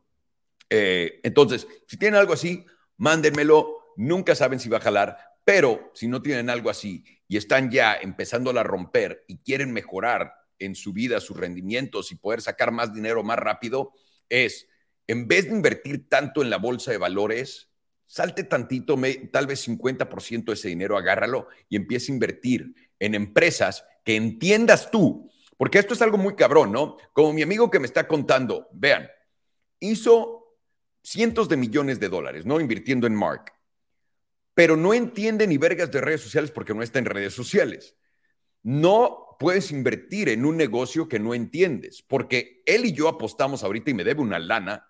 Eh, 0.75 1.21
entonces, 1.23 1.69
si 1.87 1.99
tienen 1.99 2.19
algo 2.19 2.33
así, 2.33 2.65
mándenmelo. 2.97 3.93
Nunca 3.97 4.35
saben 4.35 4.59
si 4.59 4.71
va 4.71 4.79
a 4.79 4.81
jalar, 4.81 5.19
pero 5.45 5.91
si 5.93 6.09
no 6.09 6.23
tienen 6.23 6.49
algo 6.49 6.71
así 6.71 7.05
y 7.29 7.37
están 7.37 7.71
ya 7.71 7.95
empezando 7.95 8.59
a 8.59 8.63
romper 8.63 9.23
y 9.29 9.37
quieren 9.43 9.71
mejorar 9.71 10.33
en 10.59 10.75
su 10.75 10.95
vida, 10.95 11.21
sus 11.21 11.37
rendimientos 11.37 12.11
y 12.11 12.15
poder 12.15 12.41
sacar 12.41 12.73
más 12.73 12.95
dinero 12.95 13.23
más 13.23 13.39
rápido, 13.39 13.93
es 14.31 14.67
en 15.07 15.29
vez 15.29 15.45
de 15.45 15.51
invertir 15.51 16.09
tanto 16.09 16.41
en 16.41 16.49
la 16.49 16.57
bolsa 16.57 16.91
de 16.91 16.97
valores, 16.97 17.69
salte 18.07 18.45
tantito, 18.45 18.99
tal 19.31 19.47
vez 19.47 19.69
50% 19.69 20.45
de 20.45 20.55
ese 20.55 20.69
dinero, 20.69 20.97
agárralo 20.97 21.49
y 21.69 21.77
empieza 21.77 22.11
a 22.11 22.15
invertir 22.15 22.75
en 22.99 23.15
empresas 23.15 23.85
que 24.07 24.17
entiendas 24.17 24.91
tú, 24.91 25.31
porque 25.59 25.79
esto 25.79 25.93
es 25.93 26.01
algo 26.01 26.17
muy 26.17 26.35
cabrón, 26.35 26.73
¿no? 26.73 26.97
Como 27.13 27.35
mi 27.35 27.43
amigo 27.43 27.71
que 27.71 27.79
me 27.79 27.87
está 27.87 28.09
contando, 28.09 28.69
vean, 28.73 29.11
hizo 29.81 30.42
cientos 31.03 31.49
de 31.49 31.57
millones 31.57 32.01
de 32.01 32.09
dólares, 32.09 32.47
¿no? 32.47 32.61
Invirtiendo 32.61 33.07
en 33.07 33.15
Mark, 33.15 33.53
pero 34.55 34.77
no 34.77 34.95
entiende 34.95 35.47
ni 35.47 35.59
vergas 35.59 35.91
de 35.91 36.01
redes 36.01 36.21
sociales 36.21 36.51
porque 36.51 36.75
no 36.75 36.83
está 36.83 36.99
en 36.99 37.07
redes 37.07 37.35
sociales. 37.35 37.97
No 38.63 39.37
puedes 39.39 39.73
invertir 39.73 40.29
en 40.29 40.45
un 40.45 40.57
negocio 40.57 41.09
que 41.09 41.19
no 41.19 41.35
entiendes, 41.35 42.03
porque 42.03 42.63
él 42.67 42.85
y 42.85 42.93
yo 42.93 43.09
apostamos 43.09 43.65
ahorita 43.65 43.91
y 43.91 43.95
me 43.95 44.05
debe 44.05 44.21
una 44.21 44.39
lana 44.39 44.87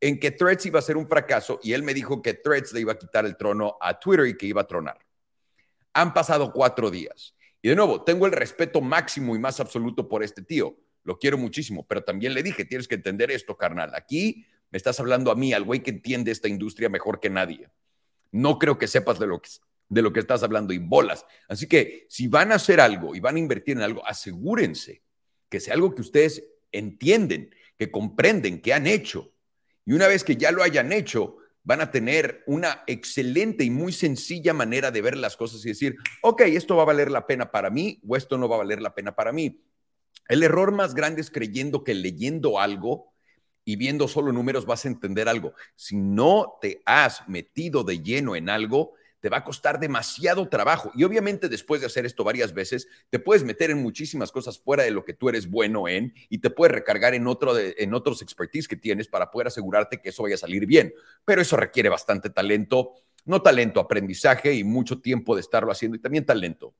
en 0.00 0.20
que 0.20 0.30
Threads 0.30 0.66
iba 0.66 0.78
a 0.78 0.82
ser 0.82 0.96
un 0.96 1.08
fracaso 1.08 1.58
y 1.62 1.72
él 1.72 1.82
me 1.82 1.94
dijo 1.94 2.22
que 2.22 2.34
Threads 2.34 2.72
le 2.72 2.80
iba 2.80 2.92
a 2.92 2.98
quitar 2.98 3.26
el 3.26 3.36
trono 3.36 3.76
a 3.80 3.98
Twitter 3.98 4.26
y 4.26 4.36
que 4.36 4.46
iba 4.46 4.60
a 4.60 4.66
tronar. 4.66 4.98
Han 5.94 6.14
pasado 6.14 6.52
cuatro 6.52 6.90
días. 6.90 7.34
Y 7.60 7.70
de 7.70 7.74
nuevo, 7.74 8.04
tengo 8.04 8.26
el 8.26 8.32
respeto 8.32 8.80
máximo 8.80 9.34
y 9.34 9.40
más 9.40 9.58
absoluto 9.58 10.08
por 10.08 10.22
este 10.22 10.42
tío. 10.42 10.76
lo 11.02 11.18
quiero 11.18 11.38
muchísimo, 11.38 11.86
pero 11.88 12.04
también 12.04 12.34
le 12.34 12.42
dije, 12.42 12.66
tienes 12.66 12.86
que 12.86 12.96
entender 12.96 13.30
esto, 13.30 13.56
carnal. 13.56 13.94
Aquí 13.94 14.44
me 14.70 14.76
estás 14.76 15.00
hablando 15.00 15.30
a 15.30 15.34
mí, 15.34 15.52
al 15.52 15.64
güey 15.64 15.82
que 15.82 15.90
entiende 15.90 16.30
esta 16.30 16.48
industria 16.48 16.88
mejor 16.88 17.20
que 17.20 17.30
nadie. 17.30 17.70
No 18.30 18.58
creo 18.58 18.78
que 18.78 18.86
sepas 18.86 19.18
de 19.18 19.26
lo 19.26 19.40
que, 19.40 19.48
de 19.88 20.02
lo 20.02 20.12
que 20.12 20.20
estás 20.20 20.42
hablando 20.42 20.72
y 20.72 20.78
bolas. 20.78 21.24
Así 21.48 21.66
que 21.66 22.06
si 22.08 22.28
van 22.28 22.52
a 22.52 22.56
hacer 22.56 22.80
algo 22.80 23.14
y 23.14 23.20
van 23.20 23.36
a 23.36 23.38
invertir 23.38 23.76
en 23.76 23.82
algo, 23.82 24.06
asegúrense 24.06 25.02
que 25.48 25.60
sea 25.60 25.74
algo 25.74 25.94
que 25.94 26.02
ustedes 26.02 26.44
entienden, 26.72 27.54
que 27.78 27.90
comprenden, 27.90 28.60
que 28.60 28.74
han 28.74 28.86
hecho. 28.86 29.32
Y 29.86 29.94
una 29.94 30.06
vez 30.06 30.24
que 30.24 30.36
ya 30.36 30.52
lo 30.52 30.62
hayan 30.62 30.92
hecho, 30.92 31.38
van 31.64 31.80
a 31.80 31.90
tener 31.90 32.42
una 32.46 32.82
excelente 32.86 33.64
y 33.64 33.70
muy 33.70 33.92
sencilla 33.92 34.52
manera 34.52 34.90
de 34.90 35.02
ver 35.02 35.16
las 35.16 35.36
cosas 35.36 35.64
y 35.64 35.68
decir, 35.68 35.96
ok, 36.22 36.42
esto 36.42 36.76
va 36.76 36.82
a 36.82 36.86
valer 36.86 37.10
la 37.10 37.26
pena 37.26 37.50
para 37.50 37.70
mí 37.70 38.00
o 38.06 38.16
esto 38.16 38.38
no 38.38 38.48
va 38.48 38.56
a 38.56 38.58
valer 38.58 38.80
la 38.82 38.94
pena 38.94 39.14
para 39.14 39.32
mí. 39.32 39.62
El 40.28 40.42
error 40.42 40.72
más 40.72 40.94
grande 40.94 41.20
es 41.20 41.30
creyendo 41.30 41.84
que 41.84 41.94
leyendo 41.94 42.58
algo 42.58 43.12
y 43.68 43.76
viendo 43.76 44.08
solo 44.08 44.32
números 44.32 44.64
vas 44.64 44.86
a 44.86 44.88
entender 44.88 45.28
algo. 45.28 45.52
Si 45.76 45.94
no 45.94 46.56
te 46.58 46.80
has 46.86 47.28
metido 47.28 47.84
de 47.84 48.00
lleno 48.00 48.34
en 48.34 48.48
algo, 48.48 48.94
te 49.20 49.28
va 49.28 49.36
a 49.36 49.44
costar 49.44 49.78
demasiado 49.78 50.48
trabajo. 50.48 50.90
Y 50.94 51.04
obviamente 51.04 51.50
después 51.50 51.82
de 51.82 51.86
hacer 51.86 52.06
esto 52.06 52.24
varias 52.24 52.54
veces, 52.54 52.88
te 53.10 53.18
puedes 53.18 53.44
meter 53.44 53.70
en 53.70 53.82
muchísimas 53.82 54.32
cosas 54.32 54.58
fuera 54.58 54.84
de 54.84 54.90
lo 54.90 55.04
que 55.04 55.12
tú 55.12 55.28
eres 55.28 55.50
bueno 55.50 55.86
en 55.86 56.14
y 56.30 56.38
te 56.38 56.48
puedes 56.48 56.72
recargar 56.72 57.12
en, 57.12 57.26
otro 57.26 57.58
en 57.58 57.92
otros 57.92 58.22
expertise 58.22 58.68
que 58.68 58.76
tienes 58.76 59.06
para 59.06 59.30
poder 59.30 59.48
asegurarte 59.48 60.00
que 60.00 60.08
eso 60.08 60.22
vaya 60.22 60.36
a 60.36 60.38
salir 60.38 60.64
bien. 60.64 60.94
Pero 61.26 61.42
eso 61.42 61.58
requiere 61.58 61.90
bastante 61.90 62.30
talento, 62.30 62.94
no 63.26 63.42
talento, 63.42 63.80
aprendizaje 63.80 64.54
y 64.54 64.64
mucho 64.64 65.02
tiempo 65.02 65.34
de 65.34 65.42
estarlo 65.42 65.70
haciendo 65.70 65.94
y 65.94 66.00
también 66.00 66.24
talento, 66.24 66.74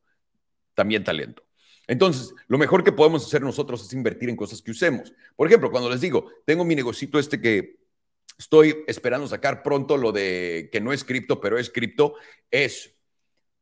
también 0.73 1.05
talento. 1.05 1.48
Entonces, 1.89 2.35
lo 2.47 2.59
mejor 2.59 2.85
que 2.85 2.93
podemos 2.93 3.27
hacer 3.27 3.43
nosotros 3.43 3.83
es 3.85 3.93
invertir 3.95 4.29
en 4.29 4.37
cosas 4.37 4.63
que 4.63 4.71
usemos. 4.71 5.13
Por 5.35 5.49
ejemplo, 5.49 5.71
cuando 5.71 5.91
les 5.91 6.03
digo, 6.03 6.31
tengo 6.45 6.65
mi 6.65 6.77
negocito 6.77 7.19
este 7.19 7.41
que 7.41 7.79
estoy 8.39 8.85
esperando 8.87 9.27
sacar 9.27 9.63
pronto, 9.63 9.97
lo 9.97 10.13
de 10.13 10.69
que 10.71 10.81
no 10.81 10.93
es 10.93 11.03
cripto, 11.03 11.41
pero 11.41 11.59
es 11.59 11.71
cripto, 11.71 12.15
es 12.51 12.95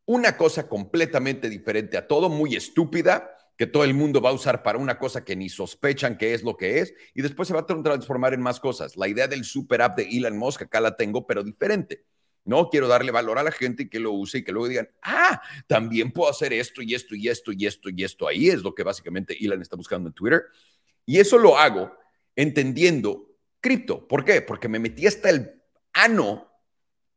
una 0.05 0.37
cosa 0.37 0.69
completamente 0.69 1.49
diferente 1.49 1.97
a 1.97 2.07
todo, 2.07 2.29
muy 2.29 2.57
estúpida, 2.57 3.31
que 3.57 3.67
todo 3.67 3.85
el 3.85 3.95
mundo 3.95 4.21
va 4.21 4.31
a 4.31 4.35
usar 4.35 4.63
para 4.63 4.79
una 4.79 4.99
cosa 4.99 5.25
que 5.25 5.35
ni 5.35 5.49
sospechan 5.49 6.19
que 6.19 6.35
es 6.35 6.43
lo 6.43 6.57
que 6.57 6.81
es, 6.81 6.95
y 7.15 7.23
después 7.23 7.49
se 7.49 7.55
va 7.55 7.61
a 7.61 7.67
transformar 7.67 8.35
en 8.35 8.43
más 8.43 8.61
cosas. 8.61 8.97
La 8.97 9.09
idea 9.09 9.29
del 9.29 9.45
super 9.45 9.83
app 9.83 9.97
de 9.97 10.03
Elon 10.05 10.37
Musk, 10.37 10.63
acá 10.63 10.81
la 10.81 10.97
tengo, 10.97 11.27
pero 11.27 11.43
diferente. 11.43 12.05
No 12.47 12.71
quiero 12.71 12.89
darle 12.89 13.11
valor 13.11 13.39
a 13.39 13.43
la 13.43 13.51
gente 13.51 13.83
y 13.83 13.89
que 13.89 14.01
lo 14.01 14.13
use 14.13 14.39
y 14.39 14.45
que 14.45 14.53
luego 14.53 14.69
digan, 14.69 14.89
ah, 15.03 15.43
también 15.67 16.13
puedo 16.13 16.31
hacer 16.31 16.53
esto 16.53 16.81
y 16.81 16.95
esto 16.95 17.15
y 17.15 17.29
esto 17.29 17.53
y 17.53 17.67
esto 17.67 17.91
y 17.91 18.05
esto. 18.05 18.29
Ahí 18.29 18.49
es 18.49 18.63
lo 18.63 18.75
que 18.75 18.85
básicamente 18.85 19.37
Elon 19.45 19.61
está 19.61 19.77
buscando 19.77 20.09
en 20.09 20.15
Twitter. 20.15 20.45
Y 21.05 21.19
eso 21.19 21.39
lo 21.39 21.59
hago 21.59 21.93
entendiendo 22.35 23.37
cripto. 23.61 24.07
¿Por 24.07 24.25
qué? 24.25 24.43
Porque 24.43 24.69
me 24.69 24.79
metí 24.79 25.07
hasta 25.07 25.29
el 25.31 25.61
ano 25.93 26.49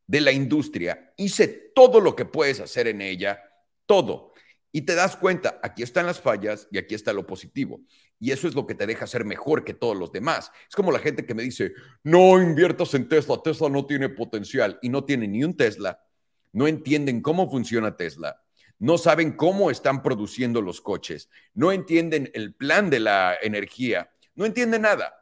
de 0.08 0.22
la 0.22 0.32
industria, 0.32 1.14
hice 1.18 1.48
todo 1.48 2.02
lo 2.02 2.16
que 2.16 2.26
puedes 2.26 2.60
hacer 2.60 2.88
en 2.88 3.02
ella, 3.02 3.40
todo. 3.86 4.29
Y 4.72 4.82
te 4.82 4.94
das 4.94 5.16
cuenta, 5.16 5.60
aquí 5.64 5.82
están 5.82 6.06
las 6.06 6.22
fallas 6.22 6.68
y 6.72 6.78
aquí 6.78 6.94
está 6.94 7.12
lo 7.12 7.26
positivo. 7.26 7.82
Y 8.20 8.32
eso 8.32 8.48
es 8.48 8.54
lo 8.54 8.68
que 8.68 8.76
te 8.76 8.86
deja 8.86 9.08
ser 9.08 9.26
mejor 9.26 9.64
que 9.64 9.74
todos 9.74 9.98
los 9.98 10.12
demás. 10.12 10.52
Es 10.70 10.76
como 10.76 10.92
la 10.92 11.00
gente 11.00 11.26
que 11.26 11.34
me 11.34 11.44
dice, 11.44 11.74
no 12.04 12.42
inviertas 12.42 12.94
en 12.94 13.08
Tesla, 13.08 13.42
Tesla 13.42 13.70
no 13.70 13.86
tiene 13.86 14.10
potencial 14.10 14.78
y 14.82 14.90
no 14.90 15.06
tiene 15.06 15.28
ni 15.28 15.44
un 15.44 15.56
Tesla, 15.56 16.04
no 16.52 16.68
entienden 16.68 17.22
cómo 17.22 17.50
funciona 17.50 17.98
Tesla, 17.98 18.44
no 18.78 18.98
saben 18.98 19.34
cómo 19.34 19.72
están 19.72 20.04
produciendo 20.04 20.62
los 20.62 20.82
coches, 20.82 21.30
no 21.54 21.72
entienden 21.72 22.30
el 22.34 22.54
plan 22.54 22.90
de 22.90 23.00
la 23.00 23.38
energía, 23.42 24.12
no 24.36 24.46
entienden 24.46 24.84
nada. 24.84 25.16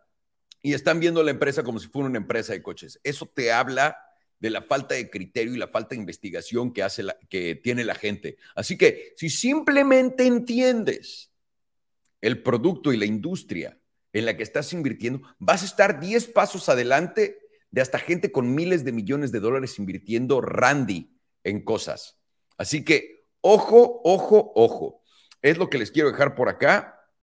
Y 0.61 0.73
están 0.73 0.99
viendo 0.99 1.23
la 1.23 1.31
empresa 1.31 1.63
como 1.63 1.79
si 1.79 1.87
fuera 1.87 2.09
una 2.09 2.17
empresa 2.17 2.51
de 2.51 2.61
coches. 2.61 2.99
Eso 3.03 3.25
te 3.27 3.51
habla 3.53 3.95
de 4.39 4.49
la 4.49 4.61
falta 4.61 4.95
de 4.95 5.09
criterio 5.09 5.53
y 5.53 5.57
la 5.57 5.67
falta 5.67 5.89
de 5.89 6.01
investigación 6.01 6.71
que, 6.71 6.83
hace 6.83 7.03
que 7.29 7.55
tiene 7.55 7.83
la 7.83 7.95
gente. 7.95 8.37
Así 8.55 8.77
que 8.77 9.13
si 9.15 9.29
simplemente 9.29 10.25
entiendes 10.25 11.31
el 12.21 12.43
producto 12.43 12.93
y 12.93 12.97
la 12.97 13.05
industria 13.05 13.79
en 14.13 14.25
la 14.25 14.37
que 14.37 14.43
estás 14.43 14.73
invirtiendo, 14.73 15.21
vas 15.39 15.63
a 15.63 15.65
estar 15.65 15.99
10 15.99 16.27
pasos 16.27 16.69
adelante 16.69 17.39
de 17.71 17.81
hasta 17.81 17.99
gente 17.99 18.31
con 18.31 18.55
miles 18.55 18.83
de 18.83 18.91
millones 18.91 19.31
de 19.31 19.39
dólares 19.39 19.77
invirtiendo 19.79 20.41
Randy 20.41 21.11
en 21.43 21.63
cosas. 21.63 22.17
Así 22.57 22.83
que, 22.83 23.25
ojo, 23.41 24.01
ojo, 24.03 24.51
ojo. 24.55 25.03
Es 25.41 25.57
lo 25.57 25.69
que 25.69 25.77
les 25.77 25.91
quiero 25.91 26.11
dejar 26.11 26.35
por 26.35 26.49
acá. 26.49 26.96